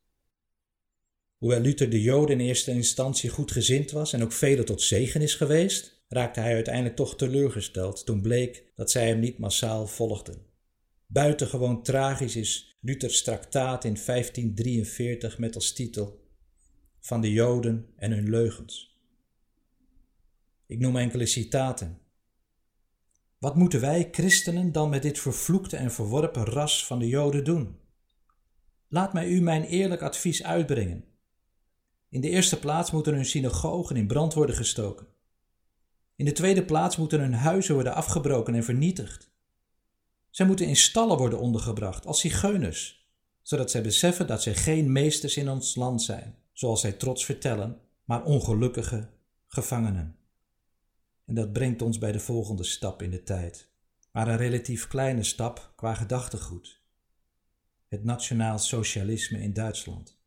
Hoewel 1.36 1.60
Luther 1.60 1.90
de 1.90 2.02
Joden 2.02 2.40
in 2.40 2.46
eerste 2.46 2.70
instantie 2.70 3.30
goed 3.30 3.52
gezind 3.52 3.90
was 3.90 4.12
en 4.12 4.22
ook 4.22 4.32
velen 4.32 4.64
tot 4.64 4.82
zegen 4.82 5.20
is 5.20 5.34
geweest, 5.34 5.95
raakte 6.08 6.40
hij 6.40 6.54
uiteindelijk 6.54 6.96
toch 6.96 7.16
teleurgesteld 7.16 8.06
toen 8.06 8.22
bleek 8.22 8.64
dat 8.74 8.90
zij 8.90 9.08
hem 9.08 9.18
niet 9.18 9.38
massaal 9.38 9.86
volgden. 9.86 10.46
Buitengewoon 11.06 11.82
tragisch 11.82 12.36
is 12.36 12.78
Luthers 12.80 13.22
traktaat 13.22 13.84
in 13.84 13.98
1543 14.06 15.38
met 15.38 15.54
als 15.54 15.72
titel 15.72 16.24
Van 17.00 17.20
de 17.20 17.32
Joden 17.32 17.92
en 17.96 18.12
hun 18.12 18.30
leugens. 18.30 19.00
Ik 20.66 20.78
noem 20.78 20.96
enkele 20.96 21.26
citaten. 21.26 21.98
Wat 23.38 23.56
moeten 23.56 23.80
wij 23.80 24.08
christenen 24.10 24.72
dan 24.72 24.90
met 24.90 25.02
dit 25.02 25.18
vervloekte 25.18 25.76
en 25.76 25.92
verworpen 25.92 26.44
ras 26.44 26.86
van 26.86 26.98
de 26.98 27.08
Joden 27.08 27.44
doen? 27.44 27.78
Laat 28.88 29.12
mij 29.12 29.28
u 29.28 29.40
mijn 29.40 29.64
eerlijk 29.64 30.02
advies 30.02 30.42
uitbrengen. 30.42 31.04
In 32.08 32.20
de 32.20 32.28
eerste 32.28 32.58
plaats 32.58 32.90
moeten 32.90 33.14
hun 33.14 33.24
synagogen 33.24 33.96
in 33.96 34.06
brand 34.06 34.34
worden 34.34 34.56
gestoken. 34.56 35.06
In 36.16 36.24
de 36.24 36.32
tweede 36.32 36.64
plaats 36.64 36.96
moeten 36.96 37.20
hun 37.20 37.34
huizen 37.34 37.74
worden 37.74 37.94
afgebroken 37.94 38.54
en 38.54 38.64
vernietigd. 38.64 39.30
Zij 40.30 40.46
moeten 40.46 40.66
in 40.66 40.76
stallen 40.76 41.18
worden 41.18 41.38
ondergebracht 41.38 42.06
als 42.06 42.20
zigeuners, 42.20 43.08
zodat 43.42 43.70
zij 43.70 43.82
beseffen 43.82 44.26
dat 44.26 44.42
zij 44.42 44.54
geen 44.54 44.92
meesters 44.92 45.36
in 45.36 45.48
ons 45.48 45.74
land 45.74 46.02
zijn, 46.02 46.36
zoals 46.52 46.80
zij 46.80 46.92
trots 46.92 47.24
vertellen, 47.24 47.80
maar 48.04 48.24
ongelukkige 48.24 49.08
gevangenen. 49.46 50.16
En 51.24 51.34
dat 51.34 51.52
brengt 51.52 51.82
ons 51.82 51.98
bij 51.98 52.12
de 52.12 52.20
volgende 52.20 52.64
stap 52.64 53.02
in 53.02 53.10
de 53.10 53.22
tijd, 53.22 53.68
maar 54.12 54.28
een 54.28 54.36
relatief 54.36 54.86
kleine 54.86 55.22
stap 55.22 55.72
qua 55.76 55.94
gedachtegoed: 55.94 56.80
het 57.88 58.04
nationaal 58.04 58.58
socialisme 58.58 59.40
in 59.40 59.52
Duitsland. 59.52 60.18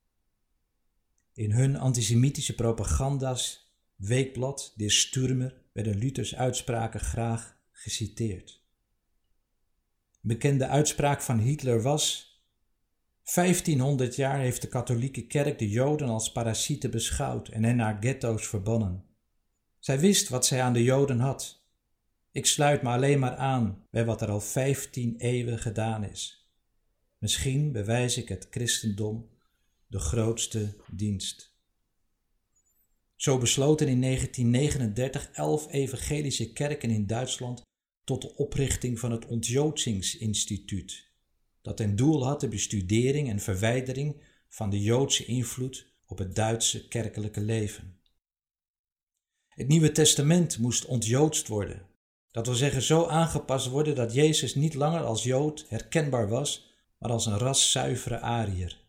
In 1.33 1.51
hun 1.51 1.77
antisemitische 1.77 2.55
propaganda's 2.55 3.73
weekblad 3.95 4.73
De 4.75 4.89
Stürmer 4.89 5.58
werden 5.71 5.97
Luthers 5.97 6.35
uitspraken 6.35 6.99
graag 6.99 7.57
geciteerd. 7.71 8.63
Een 10.11 10.29
bekende 10.29 10.67
uitspraak 10.67 11.21
van 11.21 11.39
Hitler 11.39 11.81
was: 11.81 12.29
1500 13.33 14.15
jaar 14.15 14.39
heeft 14.39 14.61
de 14.61 14.67
katholieke 14.67 15.27
kerk 15.27 15.59
de 15.59 15.69
Joden 15.69 16.09
als 16.09 16.31
parasieten 16.31 16.91
beschouwd 16.91 17.47
en 17.47 17.63
hen 17.63 17.75
naar 17.75 17.97
ghetto's 17.99 18.47
verbannen. 18.47 19.05
Zij 19.79 19.99
wist 19.99 20.29
wat 20.29 20.45
zij 20.45 20.61
aan 20.61 20.73
de 20.73 20.83
Joden 20.83 21.19
had. 21.19 21.63
Ik 22.31 22.45
sluit 22.45 22.81
me 22.81 22.89
alleen 22.89 23.19
maar 23.19 23.35
aan 23.35 23.85
bij 23.91 24.05
wat 24.05 24.21
er 24.21 24.29
al 24.29 24.41
15 24.41 25.15
eeuwen 25.17 25.59
gedaan 25.59 26.03
is. 26.03 26.49
Misschien 27.17 27.71
bewijs 27.71 28.17
ik 28.17 28.29
het 28.29 28.47
christendom 28.49 29.29
de 29.87 29.99
grootste 29.99 30.75
dienst. 30.91 31.48
Zo 33.19 33.37
besloten 33.37 33.87
in 33.87 34.01
1939 34.01 35.29
elf 35.31 35.71
evangelische 35.71 36.53
kerken 36.53 36.89
in 36.89 37.07
Duitsland 37.07 37.61
tot 38.03 38.21
de 38.21 38.35
oprichting 38.35 38.99
van 38.99 39.11
het 39.11 39.25
Ontjoodsingsinstituut, 39.25 41.11
dat 41.61 41.77
ten 41.77 41.95
doel 41.95 42.25
had 42.25 42.39
de 42.39 42.47
bestudering 42.47 43.29
en 43.29 43.39
verwijdering 43.39 44.21
van 44.49 44.69
de 44.69 44.81
Joodse 44.81 45.25
invloed 45.25 45.93
op 46.05 46.17
het 46.17 46.35
Duitse 46.35 46.87
kerkelijke 46.87 47.41
leven. 47.41 47.99
Het 49.47 49.67
Nieuwe 49.67 49.91
Testament 49.91 50.57
moest 50.57 50.85
ontjoodst 50.85 51.47
worden, 51.47 51.85
dat 52.31 52.45
wil 52.45 52.55
zeggen 52.55 52.81
zo 52.81 53.05
aangepast 53.05 53.67
worden 53.67 53.95
dat 53.95 54.13
Jezus 54.13 54.55
niet 54.55 54.73
langer 54.73 55.01
als 55.01 55.23
Jood 55.23 55.65
herkenbaar 55.67 56.29
was, 56.29 56.73
maar 56.97 57.11
als 57.11 57.25
een 57.25 57.37
raszuivere 57.37 58.19
Ariër. 58.19 58.81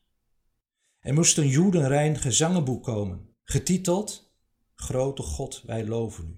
Er 0.99 1.15
moest 1.15 1.39
een 1.39 1.49
Joedenrein 1.49 2.17
gezangenboek 2.17 2.85
komen, 2.85 3.30
getiteld 3.51 4.33
Grote 4.75 5.23
God, 5.23 5.63
wij 5.63 5.87
loven 5.87 6.29
u. 6.29 6.37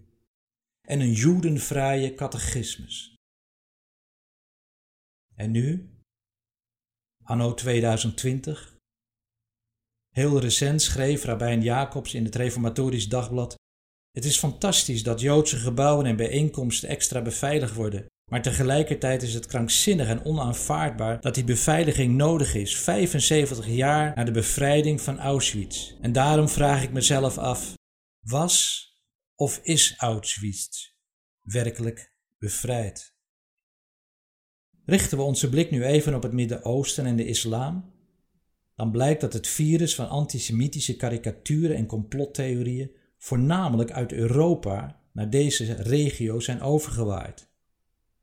En 0.88 1.00
een 1.00 1.12
Joedenvrije 1.12 2.14
catechismus. 2.14 3.14
En 5.34 5.50
nu, 5.50 5.90
anno 7.24 7.54
2020, 7.54 8.76
heel 10.14 10.40
recent 10.40 10.82
schreef 10.82 11.24
Rabijn 11.24 11.62
Jacobs 11.62 12.14
in 12.14 12.24
het 12.24 12.34
Reformatorisch 12.34 13.08
Dagblad: 13.08 13.54
Het 14.10 14.24
is 14.24 14.38
fantastisch 14.38 15.02
dat 15.02 15.20
Joodse 15.20 15.56
gebouwen 15.56 16.06
en 16.06 16.16
bijeenkomsten 16.16 16.88
extra 16.88 17.22
beveiligd 17.22 17.74
worden 17.74 18.06
maar 18.32 18.42
tegelijkertijd 18.42 19.22
is 19.22 19.34
het 19.34 19.46
krankzinnig 19.46 20.08
en 20.08 20.24
onaanvaardbaar 20.24 21.20
dat 21.20 21.34
die 21.34 21.44
beveiliging 21.44 22.14
nodig 22.14 22.54
is, 22.54 22.76
75 22.76 23.66
jaar 23.66 24.12
na 24.14 24.24
de 24.24 24.30
bevrijding 24.30 25.00
van 25.00 25.18
Auschwitz. 25.18 25.94
En 26.00 26.12
daarom 26.12 26.48
vraag 26.48 26.82
ik 26.82 26.92
mezelf 26.92 27.38
af: 27.38 27.74
was 28.20 28.86
of 29.34 29.60
is 29.62 29.94
Auschwitz 29.96 30.88
werkelijk 31.42 32.12
bevrijd? 32.38 33.14
Richten 34.84 35.18
we 35.18 35.24
onze 35.24 35.48
blik 35.48 35.70
nu 35.70 35.84
even 35.84 36.14
op 36.14 36.22
het 36.22 36.32
Midden-Oosten 36.32 37.06
en 37.06 37.16
de 37.16 37.26
islam, 37.26 37.92
dan 38.74 38.90
blijkt 38.90 39.20
dat 39.20 39.32
het 39.32 39.46
virus 39.46 39.94
van 39.94 40.08
antisemitische 40.08 40.96
karikaturen 40.96 41.76
en 41.76 41.86
complottheorieën 41.86 42.90
voornamelijk 43.18 43.90
uit 43.90 44.12
Europa 44.12 45.00
naar 45.12 45.30
deze 45.30 45.72
regio 45.72 46.40
zijn 46.40 46.60
overgewaaid. 46.60 47.50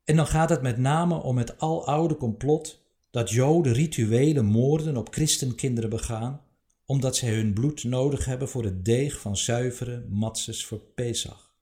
En 0.04 0.16
dan 0.16 0.26
gaat 0.26 0.50
het 0.50 0.62
met 0.62 0.78
name 0.78 1.22
om 1.22 1.38
het 1.38 1.58
aloude 1.58 2.16
complot 2.16 2.82
dat 3.10 3.30
Joden 3.30 3.72
rituele 3.72 4.42
moorden 4.42 4.96
op 4.96 5.12
christenkinderen 5.12 5.90
begaan, 5.90 6.40
omdat 6.84 7.16
zij 7.16 7.34
hun 7.34 7.52
bloed 7.52 7.84
nodig 7.84 8.24
hebben 8.24 8.48
voor 8.48 8.64
het 8.64 8.84
deeg 8.84 9.20
van 9.20 9.36
zuivere 9.36 10.06
matzes 10.08 10.66
voor 10.66 10.80
Pesach. 10.94 11.54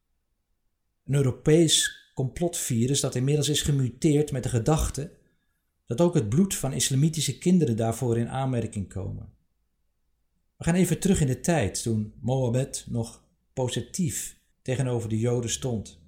Een 1.05 1.15
Europees 1.15 1.97
complotvirus 2.15 3.01
dat 3.01 3.15
inmiddels 3.15 3.49
is 3.49 3.63
gemuteerd 3.63 4.33
met 4.33 4.43
de 4.43 4.49
gedachte 4.49 5.11
dat 5.87 6.01
ook 6.01 6.15
het 6.15 6.29
bloed 6.29 6.55
van 6.55 6.73
islamitische 6.73 7.39
kinderen 7.39 7.77
daarvoor 7.77 8.19
in 8.19 8.29
aanmerking 8.29 8.89
komen. 8.89 9.33
We 10.57 10.65
gaan 10.65 10.75
even 10.75 10.99
terug 10.99 11.21
in 11.21 11.27
de 11.27 11.41
tijd 11.41 11.83
toen 11.83 12.13
Mohammed 12.21 12.85
nog 12.89 13.25
positief 13.53 14.41
tegenover 14.63 15.09
de 15.09 15.19
Joden 15.19 15.51
stond. 15.51 16.01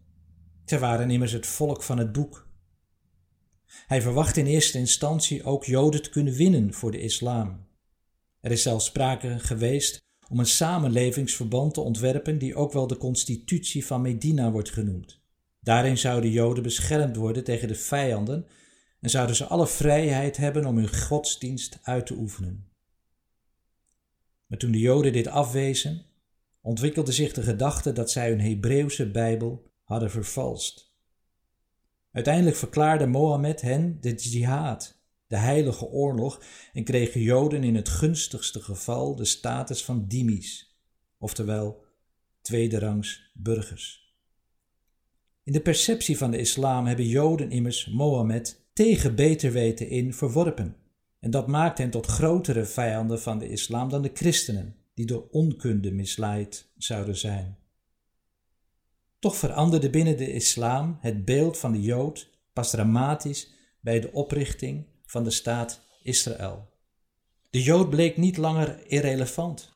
Zij 0.70 0.78
waren 0.78 1.10
immers 1.10 1.32
het 1.32 1.46
volk 1.46 1.82
van 1.82 1.98
het 1.98 2.12
boek. 2.12 2.48
Hij 3.86 4.02
verwacht 4.02 4.36
in 4.36 4.46
eerste 4.46 4.78
instantie 4.78 5.44
ook 5.44 5.64
Joden 5.64 6.02
te 6.02 6.10
kunnen 6.10 6.34
winnen 6.34 6.74
voor 6.74 6.90
de 6.90 7.00
islam. 7.00 7.66
Er 8.40 8.50
is 8.50 8.62
zelfs 8.62 8.84
sprake 8.84 9.38
geweest 9.38 10.02
om 10.28 10.38
een 10.38 10.46
samenlevingsverband 10.46 11.74
te 11.74 11.80
ontwerpen 11.80 12.38
die 12.38 12.54
ook 12.54 12.72
wel 12.72 12.86
de 12.86 12.96
constitutie 12.96 13.86
van 13.86 14.00
Medina 14.00 14.50
wordt 14.50 14.70
genoemd. 14.70 15.20
Daarin 15.60 15.98
zouden 15.98 16.30
Joden 16.30 16.62
beschermd 16.62 17.16
worden 17.16 17.44
tegen 17.44 17.68
de 17.68 17.74
vijanden 17.74 18.46
en 19.00 19.10
zouden 19.10 19.36
ze 19.36 19.44
alle 19.44 19.66
vrijheid 19.66 20.36
hebben 20.36 20.64
om 20.64 20.76
hun 20.76 20.96
godsdienst 20.96 21.78
uit 21.82 22.06
te 22.06 22.14
oefenen. 22.14 22.68
Maar 24.46 24.58
toen 24.58 24.72
de 24.72 24.78
Joden 24.78 25.12
dit 25.12 25.26
afwezen, 25.26 26.04
ontwikkelde 26.60 27.12
zich 27.12 27.32
de 27.32 27.42
gedachte 27.42 27.92
dat 27.92 28.10
zij 28.10 28.28
hun 28.28 28.40
Hebreeuwse 28.40 29.10
Bijbel 29.10 29.68
hadden 29.90 30.10
vervalst. 30.10 30.94
Uiteindelijk 32.12 32.56
verklaarde 32.56 33.06
Mohammed 33.06 33.60
hen 33.60 34.00
de 34.00 34.14
jihad, 34.14 35.02
de 35.26 35.36
heilige 35.36 35.86
oorlog, 35.86 36.42
en 36.72 36.84
kregen 36.84 37.20
Joden 37.20 37.64
in 37.64 37.74
het 37.74 37.88
gunstigste 37.88 38.60
geval 38.60 39.16
de 39.16 39.24
status 39.24 39.84
van 39.84 40.06
dimis, 40.08 40.78
oftewel 41.18 41.84
tweederangs 42.40 43.30
burgers. 43.34 44.14
In 45.44 45.52
de 45.52 45.60
perceptie 45.60 46.18
van 46.18 46.30
de 46.30 46.38
islam 46.38 46.86
hebben 46.86 47.06
Joden 47.06 47.50
immers 47.50 47.86
Mohammed 47.86 48.68
tegen 48.72 49.14
beter 49.14 49.52
weten 49.52 49.88
in 49.88 50.14
verworpen. 50.14 50.76
En 51.20 51.30
dat 51.30 51.46
maakt 51.46 51.78
hen 51.78 51.90
tot 51.90 52.06
grotere 52.06 52.64
vijanden 52.64 53.20
van 53.20 53.38
de 53.38 53.48
islam 53.48 53.88
dan 53.88 54.02
de 54.02 54.10
christenen, 54.14 54.76
die 54.94 55.06
door 55.06 55.28
onkunde 55.30 55.92
misleid 55.92 56.70
zouden 56.76 57.16
zijn. 57.16 57.59
Toch 59.20 59.36
veranderde 59.36 59.90
binnen 59.90 60.16
de 60.16 60.32
islam 60.32 60.98
het 61.00 61.24
beeld 61.24 61.58
van 61.58 61.72
de 61.72 61.80
Jood 61.80 62.30
pas 62.52 62.70
dramatisch 62.70 63.50
bij 63.80 64.00
de 64.00 64.12
oprichting 64.12 64.86
van 65.06 65.24
de 65.24 65.30
staat 65.30 65.86
Israël. 66.02 66.68
De 67.50 67.62
Jood 67.62 67.90
bleek 67.90 68.16
niet 68.16 68.36
langer 68.36 68.86
irrelevant. 68.86 69.72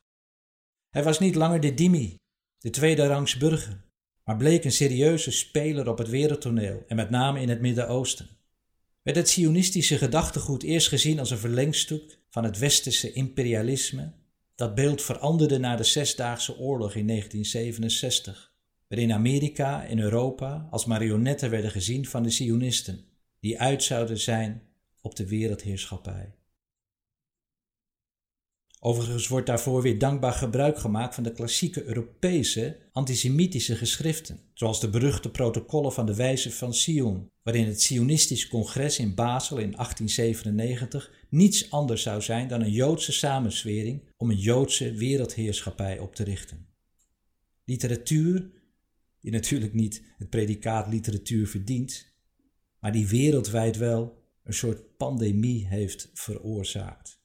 Hij 0.89 1.03
was 1.03 1.19
niet 1.19 1.35
langer 1.35 1.59
de 1.59 1.73
dimi, 1.73 2.15
de 2.57 2.69
tweede 2.69 3.07
rangs 3.07 3.37
burger, 3.37 3.83
maar 4.23 4.37
bleek 4.37 4.63
een 4.63 4.71
serieuze 4.71 5.31
speler 5.31 5.89
op 5.89 5.97
het 5.97 6.09
wereldtoneel 6.09 6.83
en 6.87 6.95
met 6.95 7.09
name 7.09 7.41
in 7.41 7.49
het 7.49 7.61
Midden-Oosten. 7.61 8.29
Werd 9.01 9.17
het 9.17 9.29
Sionistische 9.29 9.97
gedachtegoed 9.97 10.63
eerst 10.63 10.87
gezien 10.87 11.19
als 11.19 11.31
een 11.31 11.37
verlengstuk 11.37 12.19
van 12.29 12.43
het 12.43 12.57
westerse 12.57 13.11
imperialisme? 13.11 14.13
Dat 14.55 14.75
beeld 14.75 15.01
veranderde 15.01 15.57
na 15.57 15.75
de 15.75 15.83
Zesdaagse 15.83 16.57
Oorlog 16.57 16.95
in 16.95 17.07
1967, 17.07 18.54
waarin 18.87 19.13
Amerika 19.13 19.85
en 19.85 19.99
Europa 19.99 20.67
als 20.71 20.85
marionetten 20.85 21.49
werden 21.49 21.71
gezien 21.71 22.05
van 22.05 22.23
de 22.23 22.29
Sionisten, 22.29 23.05
die 23.39 23.59
uit 23.59 23.83
zouden 23.83 24.19
zijn 24.19 24.61
op 25.01 25.15
de 25.15 25.27
wereldheerschappij. 25.27 26.33
Overigens 28.79 29.27
wordt 29.27 29.47
daarvoor 29.47 29.81
weer 29.81 29.99
dankbaar 29.99 30.33
gebruik 30.33 30.77
gemaakt 30.77 31.15
van 31.15 31.23
de 31.23 31.31
klassieke 31.31 31.83
Europese 31.83 32.77
antisemitische 32.91 33.75
geschriften, 33.75 34.39
zoals 34.53 34.79
de 34.79 34.89
beruchte 34.89 35.31
protocollen 35.31 35.93
van 35.93 36.05
de 36.05 36.15
Wijze 36.15 36.51
van 36.51 36.73
Sion, 36.73 37.31
waarin 37.43 37.67
het 37.67 37.81
Sionistisch 37.81 38.47
congres 38.47 38.99
in 38.99 39.15
Basel 39.15 39.57
in 39.57 39.71
1897 39.71 41.11
niets 41.29 41.71
anders 41.71 42.01
zou 42.01 42.21
zijn 42.21 42.47
dan 42.47 42.61
een 42.61 42.71
Joodse 42.71 43.11
samenswering 43.11 44.01
om 44.17 44.29
een 44.29 44.37
Joodse 44.37 44.93
wereldheerschappij 44.93 45.99
op 45.99 46.15
te 46.15 46.23
richten. 46.23 46.67
Literatuur, 47.63 48.49
die 49.25 49.33
natuurlijk 49.33 49.73
niet 49.73 50.03
het 50.17 50.29
predicaat 50.29 50.87
literatuur 50.87 51.47
verdient, 51.47 52.13
maar 52.79 52.91
die 52.91 53.07
wereldwijd 53.07 53.77
wel 53.77 54.23
een 54.43 54.53
soort 54.53 54.97
pandemie 54.97 55.67
heeft 55.67 56.09
veroorzaakt. 56.13 57.19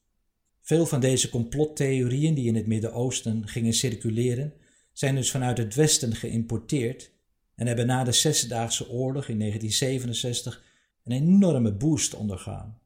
Veel 0.61 0.85
van 0.85 0.99
deze 0.99 1.29
complottheorieën 1.29 2.33
die 2.33 2.47
in 2.47 2.55
het 2.55 2.67
Midden-Oosten 2.67 3.47
gingen 3.47 3.73
circuleren, 3.73 4.53
zijn 4.91 5.15
dus 5.15 5.31
vanuit 5.31 5.57
het 5.57 5.75
Westen 5.75 6.15
geïmporteerd 6.15 7.11
en 7.55 7.67
hebben 7.67 7.85
na 7.87 8.03
de 8.03 8.11
Zesdaagse 8.11 8.89
Oorlog 8.89 9.27
in 9.27 9.39
1967 9.39 10.63
een 11.03 11.11
enorme 11.11 11.73
boost 11.73 12.13
ondergaan. 12.13 12.81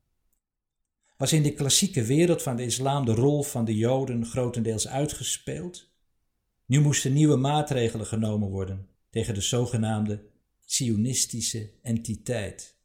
Was 1.17 1.34
in 1.34 1.43
de 1.43 1.54
klassieke 1.54 2.04
wereld 2.04 2.41
van 2.41 2.56
de 2.56 2.63
islam 2.63 3.06
de 3.06 3.13
rol 3.13 3.43
van 3.43 3.65
de 3.65 3.75
Joden 3.75 4.25
grotendeels 4.25 4.88
uitgespeeld? 4.88 5.93
Nu 6.65 6.80
moesten 6.80 7.13
nieuwe 7.13 7.36
maatregelen 7.36 8.06
genomen 8.06 8.49
worden 8.49 8.93
tegen 9.15 9.34
de 9.34 9.41
zogenaamde 9.41 10.25
Zionistische 10.65 11.71
entiteit. 11.82 12.78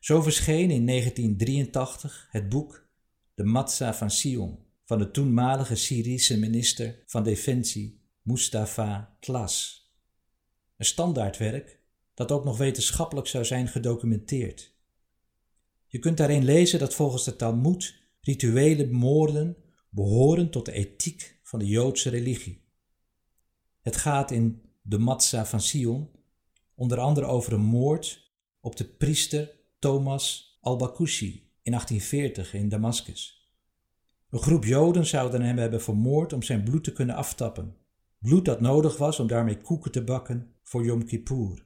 Zo 0.00 0.22
verscheen 0.22 0.70
in 0.70 0.86
1983 0.86 2.28
het 2.30 2.48
boek 2.48 2.88
de 3.34 3.44
Matza 3.44 3.94
van 3.94 4.10
Sion 4.10 4.58
van 4.84 4.98
de 4.98 5.10
toenmalige 5.10 5.74
Syrische 5.74 6.38
minister 6.38 7.02
van 7.06 7.22
Defensie 7.22 8.00
Mustafa 8.22 9.16
Klas. 9.20 9.86
Een 10.76 10.84
standaardwerk 10.84 11.80
dat 12.14 12.32
ook 12.32 12.44
nog 12.44 12.56
wetenschappelijk 12.56 13.26
zou 13.26 13.44
zijn 13.44 13.68
gedocumenteerd. 13.68 14.74
Je 15.86 15.98
kunt 15.98 16.16
daarin 16.16 16.44
lezen 16.44 16.78
dat 16.78 16.94
volgens 16.94 17.24
de 17.24 17.36
Talmud 17.36 17.94
rituele 18.20 18.86
moorden 18.86 19.56
behoren 19.88 20.50
tot 20.50 20.64
de 20.64 20.72
ethiek 20.72 21.38
van 21.42 21.58
de 21.58 21.66
Joodse 21.66 22.10
religie. 22.10 22.64
Het 23.86 23.96
gaat 23.96 24.30
in 24.30 24.62
de 24.82 24.98
Matza 24.98 25.46
van 25.46 25.60
Sion 25.60 26.10
onder 26.74 26.98
andere 26.98 27.26
over 27.26 27.52
een 27.52 27.60
moord 27.60 28.32
op 28.60 28.76
de 28.76 28.84
priester 28.84 29.50
Thomas 29.78 30.58
al-Bakushi 30.60 31.50
in 31.62 31.72
1840 31.72 32.54
in 32.54 32.68
Damascus. 32.68 33.50
Een 34.30 34.38
groep 34.38 34.64
Joden 34.64 35.06
zouden 35.06 35.42
hem 35.42 35.58
hebben 35.58 35.82
vermoord 35.82 36.32
om 36.32 36.42
zijn 36.42 36.64
bloed 36.64 36.84
te 36.84 36.92
kunnen 36.92 37.14
aftappen. 37.14 37.76
Bloed 38.18 38.44
dat 38.44 38.60
nodig 38.60 38.96
was 38.96 39.20
om 39.20 39.26
daarmee 39.26 39.60
koeken 39.60 39.92
te 39.92 40.04
bakken 40.04 40.54
voor 40.62 40.84
Yom 40.84 41.04
Kippur. 41.04 41.64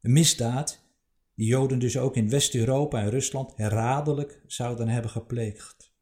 Een 0.00 0.12
misdaad 0.12 0.84
die 1.34 1.46
Joden 1.46 1.78
dus 1.78 1.98
ook 1.98 2.16
in 2.16 2.30
West-Europa 2.30 3.00
en 3.00 3.10
Rusland 3.10 3.56
herhaaldelijk 3.56 4.42
zouden 4.46 4.88
hebben 4.88 5.10
gepleegd. 5.10 5.94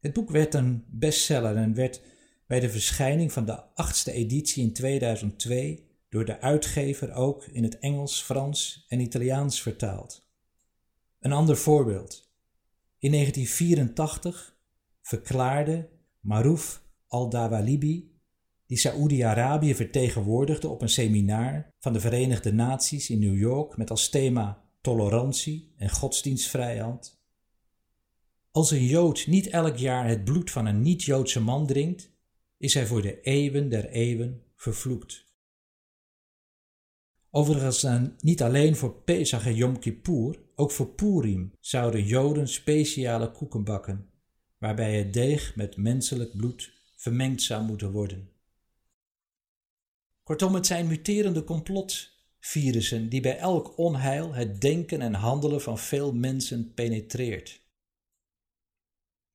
Het 0.00 0.12
boek 0.12 0.30
werd 0.30 0.54
een 0.54 0.84
bestseller 0.88 1.56
en 1.56 1.74
werd 1.74 2.12
bij 2.46 2.60
de 2.60 2.70
verschijning 2.70 3.32
van 3.32 3.44
de 3.44 3.74
achtste 3.74 4.12
editie 4.12 4.62
in 4.62 4.72
2002 4.72 5.88
door 6.08 6.24
de 6.24 6.40
uitgever 6.40 7.12
ook 7.12 7.44
in 7.44 7.62
het 7.62 7.78
Engels, 7.78 8.22
Frans 8.22 8.84
en 8.88 9.00
Italiaans 9.00 9.62
vertaald. 9.62 10.28
Een 11.20 11.32
ander 11.32 11.56
voorbeeld. 11.56 12.32
In 12.98 13.10
1984 13.10 14.56
verklaarde 15.02 15.88
Maruf 16.20 16.82
al-Dawalibi, 17.06 18.12
die 18.66 18.78
Saoedi-Arabië 18.78 19.74
vertegenwoordigde 19.74 20.68
op 20.68 20.82
een 20.82 20.88
seminar 20.88 21.72
van 21.78 21.92
de 21.92 22.00
Verenigde 22.00 22.52
Naties 22.52 23.10
in 23.10 23.18
New 23.18 23.38
York 23.38 23.76
met 23.76 23.90
als 23.90 24.08
thema 24.08 24.64
tolerantie 24.80 25.72
en 25.76 25.90
godsdienstvrijheid. 25.90 27.18
Als 28.50 28.70
een 28.70 28.86
Jood 28.86 29.26
niet 29.26 29.46
elk 29.46 29.76
jaar 29.76 30.08
het 30.08 30.24
bloed 30.24 30.50
van 30.50 30.66
een 30.66 30.82
niet-Joodse 30.82 31.40
man 31.40 31.66
drinkt, 31.66 32.13
is 32.58 32.74
hij 32.74 32.86
voor 32.86 33.02
de 33.02 33.20
eeuwen 33.20 33.68
der 33.68 33.88
eeuwen 33.88 34.42
vervloekt. 34.54 35.26
Overigens 37.30 37.86
niet 38.18 38.42
alleen 38.42 38.76
voor 38.76 39.02
Pesach 39.02 39.46
en 39.46 39.54
Yom 39.54 39.78
Kippur, 39.78 40.38
ook 40.54 40.70
voor 40.70 40.88
Purim 40.88 41.52
zouden 41.60 42.04
Joden 42.04 42.48
speciale 42.48 43.30
koeken 43.30 43.64
bakken, 43.64 44.10
waarbij 44.58 44.98
het 44.98 45.12
deeg 45.12 45.56
met 45.56 45.76
menselijk 45.76 46.36
bloed 46.36 46.72
vermengd 46.96 47.42
zou 47.42 47.64
moeten 47.64 47.92
worden. 47.92 48.30
Kortom, 50.22 50.54
het 50.54 50.66
zijn 50.66 50.86
muterende 50.86 51.44
complotvirussen 51.44 53.08
die 53.08 53.20
bij 53.20 53.38
elk 53.38 53.78
onheil 53.78 54.34
het 54.34 54.60
denken 54.60 55.00
en 55.00 55.14
handelen 55.14 55.60
van 55.62 55.78
veel 55.78 56.12
mensen 56.12 56.74
penetreert. 56.74 57.62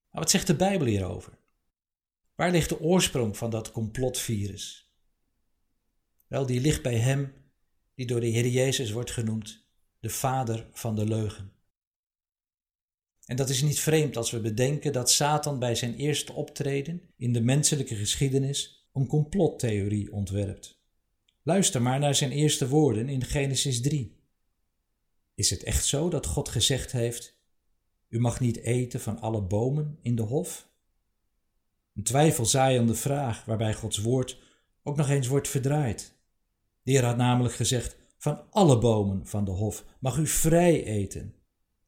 Maar 0.10 0.22
wat 0.22 0.30
zegt 0.30 0.48
de 0.48 0.56
Bijbel 0.56 0.88
hierover? 0.88 1.39
Waar 2.40 2.52
ligt 2.52 2.70
de 2.70 2.80
oorsprong 2.80 3.38
van 3.38 3.50
dat 3.50 3.72
complotvirus? 3.72 4.92
Wel, 6.28 6.46
die 6.46 6.62
ligt 6.62 6.82
bij 6.82 6.98
hem 6.98 7.34
die 7.96 8.06
door 8.06 8.20
de 8.20 8.28
Heer 8.28 8.48
Jezus 8.48 8.92
wordt 8.92 9.12
genoemd 9.12 9.68
de 10.00 10.10
vader 10.10 10.68
van 10.72 10.96
de 10.96 11.06
leugen. 11.06 11.52
En 13.26 13.36
dat 13.36 13.50
is 13.50 13.62
niet 13.62 13.80
vreemd 13.80 14.18
als 14.18 14.32
we 14.32 14.40
bedenken 14.40 14.94
dat 14.94 15.12
Satan 15.12 15.60
bij 15.60 15.76
zijn 15.76 15.96
eerste 15.96 16.34
optreden 16.34 17.02
in 17.18 17.34
de 17.34 17.42
menselijke 17.42 17.96
geschiedenis 17.96 18.88
een 18.94 19.08
complottheorie 19.08 20.12
ontwerpt. 20.12 20.82
Luister 21.44 21.82
maar 21.82 22.00
naar 22.00 22.16
zijn 22.16 22.32
eerste 22.32 22.68
woorden 22.68 23.10
in 23.10 23.24
Genesis 23.24 23.82
3. 23.82 24.18
Is 25.36 25.50
het 25.50 25.64
echt 25.64 25.86
zo 25.86 26.10
dat 26.10 26.26
God 26.26 26.50
gezegd 26.50 26.92
heeft: 26.92 27.40
U 28.10 28.20
mag 28.20 28.40
niet 28.40 28.58
eten 28.58 29.00
van 29.00 29.20
alle 29.20 29.42
bomen 29.42 30.00
in 30.02 30.16
de 30.16 30.22
hof? 30.24 30.69
Een 32.00 32.06
twijfelzaaiende 32.06 32.96
vraag 32.96 33.46
waarbij 33.46 33.74
Gods 33.74 33.98
woord 33.98 34.40
ook 34.84 34.96
nog 34.96 35.10
eens 35.10 35.28
wordt 35.28 35.48
verdraaid. 35.48 36.16
De 36.84 36.92
Heer 36.92 37.06
had 37.06 37.18
namelijk 37.18 37.54
gezegd: 37.54 37.98
Van 38.18 38.52
alle 38.52 38.78
bomen 38.78 39.28
van 39.28 39.46
de 39.46 39.52
hof 39.52 39.86
mag 40.00 40.18
u 40.18 40.28
vrij 40.28 40.84
eten, 40.84 41.36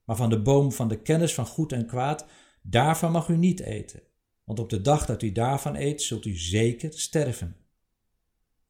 maar 0.04 0.16
van 0.16 0.30
de 0.30 0.42
boom 0.42 0.72
van 0.72 0.88
de 0.88 1.02
kennis 1.02 1.34
van 1.34 1.46
goed 1.46 1.72
en 1.72 1.86
kwaad, 1.86 2.26
daarvan 2.62 3.12
mag 3.12 3.28
u 3.28 3.38
niet 3.38 3.60
eten. 3.60 4.02
want 4.44 4.60
op 4.60 4.70
de 4.70 4.82
dag 4.82 5.06
dat 5.06 5.22
u 5.22 5.32
daarvan 5.32 5.76
eet, 5.76 6.02
zult 6.02 6.26
u 6.26 6.38
zeker 6.38 7.00
sterven. 7.00 7.56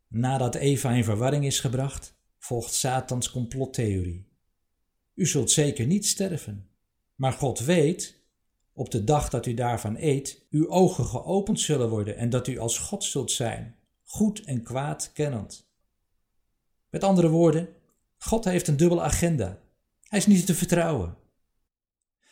Nadat 0.07 0.55
Eva 0.55 0.91
in 0.91 1.03
verwarring 1.03 1.45
is 1.45 1.59
gebracht, 1.59 2.17
volgt 2.37 2.73
Satans 2.73 3.31
complottheorie. 3.31 4.27
U 5.13 5.25
zult 5.25 5.51
zeker 5.51 5.85
niet 5.85 6.05
sterven, 6.05 6.69
maar 7.15 7.33
God 7.33 7.59
weet, 7.59 8.20
op 8.73 8.91
de 8.91 9.03
dag 9.03 9.29
dat 9.29 9.45
u 9.45 9.53
daarvan 9.53 9.95
eet, 9.99 10.45
uw 10.49 10.69
ogen 10.69 11.05
geopend 11.05 11.59
zullen 11.59 11.89
worden 11.89 12.17
en 12.17 12.29
dat 12.29 12.47
u 12.47 12.57
als 12.59 12.77
God 12.77 13.03
zult 13.03 13.31
zijn, 13.31 13.75
goed 14.03 14.43
en 14.43 14.63
kwaad 14.63 15.11
kennend. 15.13 15.69
Met 16.89 17.03
andere 17.03 17.29
woorden, 17.29 17.69
God 18.17 18.45
heeft 18.45 18.67
een 18.67 18.77
dubbele 18.77 19.01
agenda. 19.01 19.59
Hij 20.03 20.19
is 20.19 20.25
niet 20.25 20.45
te 20.45 20.55
vertrouwen. 20.55 21.17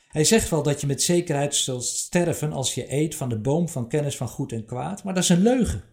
Hij 0.08 0.24
zegt 0.24 0.50
wel 0.50 0.64
dat 0.64 0.82
je 0.82 0.88
met 0.88 1.02
zekerheid 1.02 1.56
zult 1.56 1.86
sterven 1.86 2.54
als 2.54 2.74
je 2.74 2.94
eet 2.94 3.16
van 3.16 3.30
de 3.30 3.40
boom 3.40 3.70
van 3.70 3.88
kennis 3.88 4.18
van 4.18 4.28
goed 4.28 4.52
en 4.52 4.66
kwaad, 4.66 5.04
maar 5.04 5.14
dat 5.14 5.24
is 5.24 5.30
een 5.30 5.42
leugen. 5.42 5.84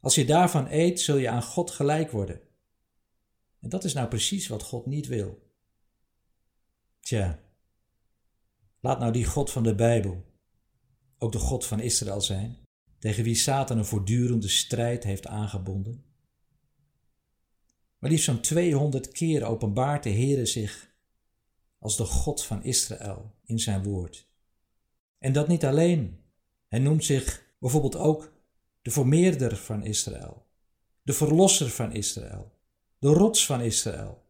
Als 0.00 0.14
je 0.14 0.24
daarvan 0.24 0.66
eet, 0.70 1.00
zul 1.00 1.16
je 1.16 1.28
aan 1.28 1.42
God 1.42 1.70
gelijk 1.70 2.10
worden. 2.10 2.40
En 3.60 3.68
dat 3.68 3.84
is 3.84 3.92
nou 3.92 4.08
precies 4.08 4.48
wat 4.48 4.62
God 4.62 4.86
niet 4.86 5.06
wil. 5.06 5.50
Tja, 7.00 7.41
laat 8.82 8.98
nou 8.98 9.12
die 9.12 9.24
God 9.24 9.50
van 9.50 9.62
de 9.62 9.74
Bijbel 9.74 10.24
ook 11.18 11.32
de 11.32 11.38
God 11.38 11.66
van 11.66 11.80
Israël 11.80 12.20
zijn, 12.20 12.58
tegen 12.98 13.24
wie 13.24 13.34
Satan 13.34 13.78
een 13.78 13.84
voortdurende 13.84 14.48
strijd 14.48 15.04
heeft 15.04 15.26
aangebonden. 15.26 16.04
Maar 17.98 18.10
liefst 18.10 18.24
zo'n 18.24 18.40
200 18.40 19.08
keer 19.08 19.44
openbaart 19.44 20.02
de 20.02 20.10
Heere 20.10 20.46
zich 20.46 20.94
als 21.78 21.96
de 21.96 22.04
God 22.04 22.44
van 22.44 22.64
Israël 22.64 23.34
in 23.44 23.58
zijn 23.58 23.82
woord. 23.82 24.28
En 25.18 25.32
dat 25.32 25.48
niet 25.48 25.64
alleen. 25.64 26.20
Hij 26.68 26.78
noemt 26.78 27.04
zich 27.04 27.54
bijvoorbeeld 27.58 27.96
ook 27.96 28.32
de 28.82 28.90
vermeerder 28.90 29.56
van 29.56 29.84
Israël, 29.84 30.46
de 31.02 31.12
verlosser 31.12 31.68
van 31.68 31.92
Israël, 31.92 32.52
de 32.98 33.08
rots 33.08 33.46
van 33.46 33.60
Israël, 33.60 34.22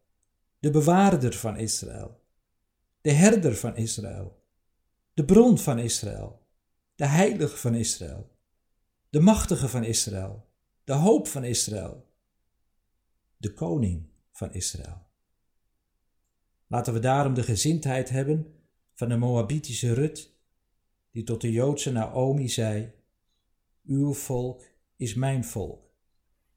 de 0.59 0.69
bewaarder 0.69 1.33
van 1.33 1.57
Israël, 1.57 2.21
de 3.01 3.11
herder 3.11 3.55
van 3.55 3.75
Israël, 3.75 4.42
de 5.13 5.25
bron 5.25 5.57
van 5.57 5.79
Israël, 5.79 6.47
de 6.95 7.05
heilige 7.05 7.57
van 7.57 7.75
Israël, 7.75 8.31
de 9.09 9.19
machtige 9.19 9.67
van 9.67 9.83
Israël, 9.83 10.49
de 10.83 10.93
hoop 10.93 11.27
van 11.27 11.43
Israël, 11.43 12.11
de 13.37 13.53
koning 13.53 14.09
van 14.31 14.53
Israël. 14.53 15.05
Laten 16.67 16.93
we 16.93 16.99
daarom 16.99 17.33
de 17.33 17.43
gezindheid 17.43 18.09
hebben 18.09 18.59
van 18.93 19.09
de 19.09 19.17
Moabitische 19.17 19.93
Rut, 19.93 20.33
die 21.11 21.23
tot 21.23 21.41
de 21.41 21.51
Joodse 21.51 21.91
Naomi 21.91 22.49
zei: 22.49 22.93
Uw 23.83 24.13
volk 24.13 24.63
is 24.95 25.13
mijn 25.13 25.45
volk, 25.45 25.91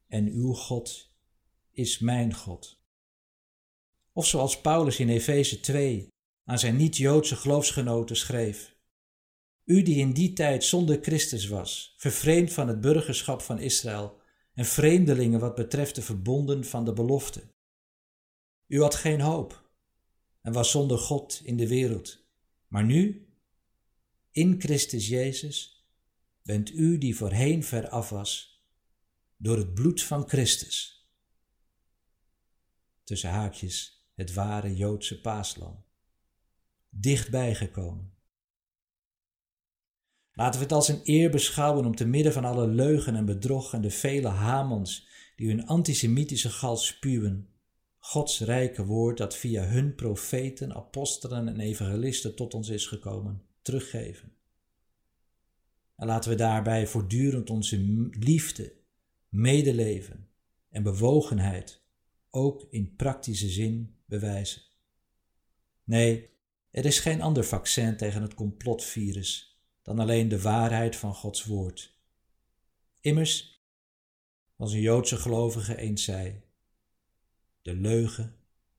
en 0.07 0.27
uw 0.27 0.53
God 0.53 1.11
is 1.71 1.99
mijn 1.99 2.33
God. 2.33 2.81
Of 4.11 4.25
zoals 4.25 4.61
Paulus 4.61 4.99
in 4.99 5.09
Efeze 5.09 5.59
2 5.59 6.07
aan 6.47 6.59
zijn 6.59 6.75
niet-Joodse 6.75 7.35
geloofsgenoten 7.35 8.15
schreef: 8.15 8.75
U 9.65 9.81
die 9.81 9.95
in 9.95 10.13
die 10.13 10.33
tijd 10.33 10.63
zonder 10.63 10.97
Christus 11.01 11.47
was, 11.47 11.95
vervreemd 11.97 12.53
van 12.53 12.67
het 12.67 12.81
burgerschap 12.81 13.41
van 13.41 13.59
Israël 13.59 14.19
en 14.53 14.65
vreemdelingen 14.65 15.39
wat 15.39 15.55
betreft 15.55 15.95
de 15.95 16.01
verbonden 16.01 16.65
van 16.65 16.85
de 16.85 16.93
belofte. 16.93 17.43
U 18.67 18.81
had 18.81 18.95
geen 18.95 19.21
hoop 19.21 19.69
en 20.41 20.53
was 20.53 20.71
zonder 20.71 20.97
God 20.97 21.41
in 21.43 21.57
de 21.57 21.67
wereld. 21.67 22.25
Maar 22.67 22.83
nu, 22.83 23.27
in 24.31 24.61
Christus 24.61 25.07
Jezus, 25.07 25.85
bent 26.43 26.71
u 26.71 26.97
die 26.97 27.15
voorheen 27.15 27.63
ver 27.63 27.89
af 27.89 28.09
was, 28.09 28.61
door 29.37 29.57
het 29.57 29.73
bloed 29.73 30.03
van 30.03 30.29
Christus. 30.29 31.07
Tussen 33.03 33.29
haakjes 33.29 34.05
het 34.15 34.33
ware 34.33 34.75
Joodse 34.75 35.21
paaslam. 35.21 35.85
Dichtbij 36.99 37.55
gekomen. 37.55 38.13
Laten 40.33 40.59
we 40.59 40.65
het 40.65 40.73
als 40.73 40.87
een 40.87 41.01
eer 41.03 41.29
beschouwen 41.29 41.85
om 41.85 41.95
te 41.95 42.05
midden 42.05 42.33
van 42.33 42.45
alle 42.45 42.67
leugen 42.67 43.15
en 43.15 43.25
bedrog 43.25 43.73
en 43.73 43.81
de 43.81 43.89
vele 43.89 44.27
Hamans 44.27 45.07
die 45.35 45.47
hun 45.47 45.65
antisemitische 45.65 46.49
gal 46.49 46.77
spuwen, 46.77 47.49
Gods 47.97 48.39
rijke 48.39 48.85
woord 48.85 49.17
dat 49.17 49.35
via 49.35 49.63
hun 49.65 49.95
profeten, 49.95 50.75
apostelen 50.75 51.47
en 51.47 51.59
evangelisten 51.59 52.35
tot 52.35 52.53
ons 52.53 52.69
is 52.69 52.85
gekomen, 52.85 53.41
teruggeven. 53.61 54.31
En 55.95 56.07
laten 56.07 56.29
we 56.29 56.35
daarbij 56.35 56.87
voortdurend 56.87 57.49
onze 57.49 57.77
liefde, 58.11 58.73
medeleven 59.29 60.29
en 60.69 60.83
bewogenheid 60.83 61.83
ook 62.29 62.67
in 62.69 62.95
praktische 62.95 63.49
zin 63.49 63.95
bewijzen. 64.05 64.61
Nee, 65.83 66.35
er 66.71 66.85
is 66.85 66.99
geen 66.99 67.21
ander 67.21 67.45
vaccin 67.45 67.97
tegen 67.97 68.21
het 68.21 68.33
complotvirus 68.33 69.59
dan 69.81 69.99
alleen 69.99 70.27
de 70.27 70.41
waarheid 70.41 70.95
van 70.95 71.13
Gods 71.13 71.45
woord. 71.45 71.99
Immers, 72.99 73.65
als 74.55 74.73
een 74.73 74.81
Joodse 74.81 75.17
gelovige 75.17 75.77
eens 75.77 76.03
zei, 76.03 76.41
de 77.61 77.75
leugen 77.75 78.35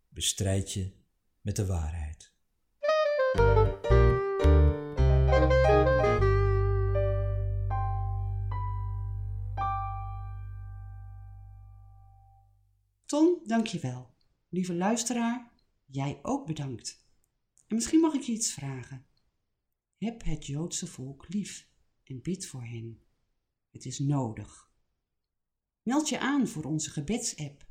bestrijd 0.09 0.73
je 0.73 0.93
met 1.41 1.57
de 1.57 1.67
waarheid. 1.67 2.33
Ton, 13.07 13.41
dankjewel. 13.45 14.15
Lieve 14.49 14.75
luisteraar, 14.75 15.53
jij 15.87 16.19
ook 16.23 16.47
bedankt. 16.47 17.08
En 17.69 17.75
misschien 17.75 18.01
mag 18.01 18.15
ik 18.15 18.23
je 18.23 18.33
iets 18.33 18.53
vragen. 18.53 19.07
Heb 19.97 20.25
het 20.25 20.47
Joodse 20.47 20.87
volk 20.87 21.29
lief 21.29 21.69
en 22.05 22.23
bid 22.23 22.47
voor 22.47 22.63
hen. 22.63 23.03
Het 23.71 23.85
is 23.85 23.99
nodig. 23.99 24.71
Meld 25.83 26.09
je 26.09 26.21
aan 26.21 26.49
voor 26.49 26.65
onze 26.65 26.91
gebedsapp 26.91 27.67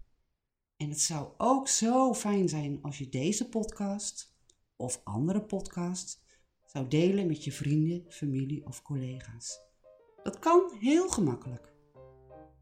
en 0.77 0.89
het 0.89 1.01
zou 1.01 1.33
ook 1.38 1.67
zo 1.67 2.13
fijn 2.13 2.49
zijn 2.49 2.81
als 2.81 2.97
je 2.97 3.10
deze 3.10 3.49
podcast 3.49 4.36
of 4.75 5.01
andere 5.03 5.41
podcasts 5.41 6.19
zou 6.65 6.88
delen 6.88 7.27
met 7.27 7.43
je 7.43 7.51
vrienden, 7.51 8.05
familie 8.10 8.65
of 8.65 8.81
collega's. 8.81 9.60
Dat 10.23 10.39
kan 10.39 10.77
heel 10.79 11.10
gemakkelijk. 11.10 11.73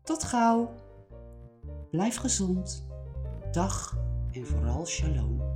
Tot 0.04 0.24
gauw. 0.24 0.76
Blijf 1.92 2.16
gezond. 2.16 2.88
Dag 3.52 3.98
en 4.32 4.46
vooral 4.46 4.86
shalom. 4.86 5.55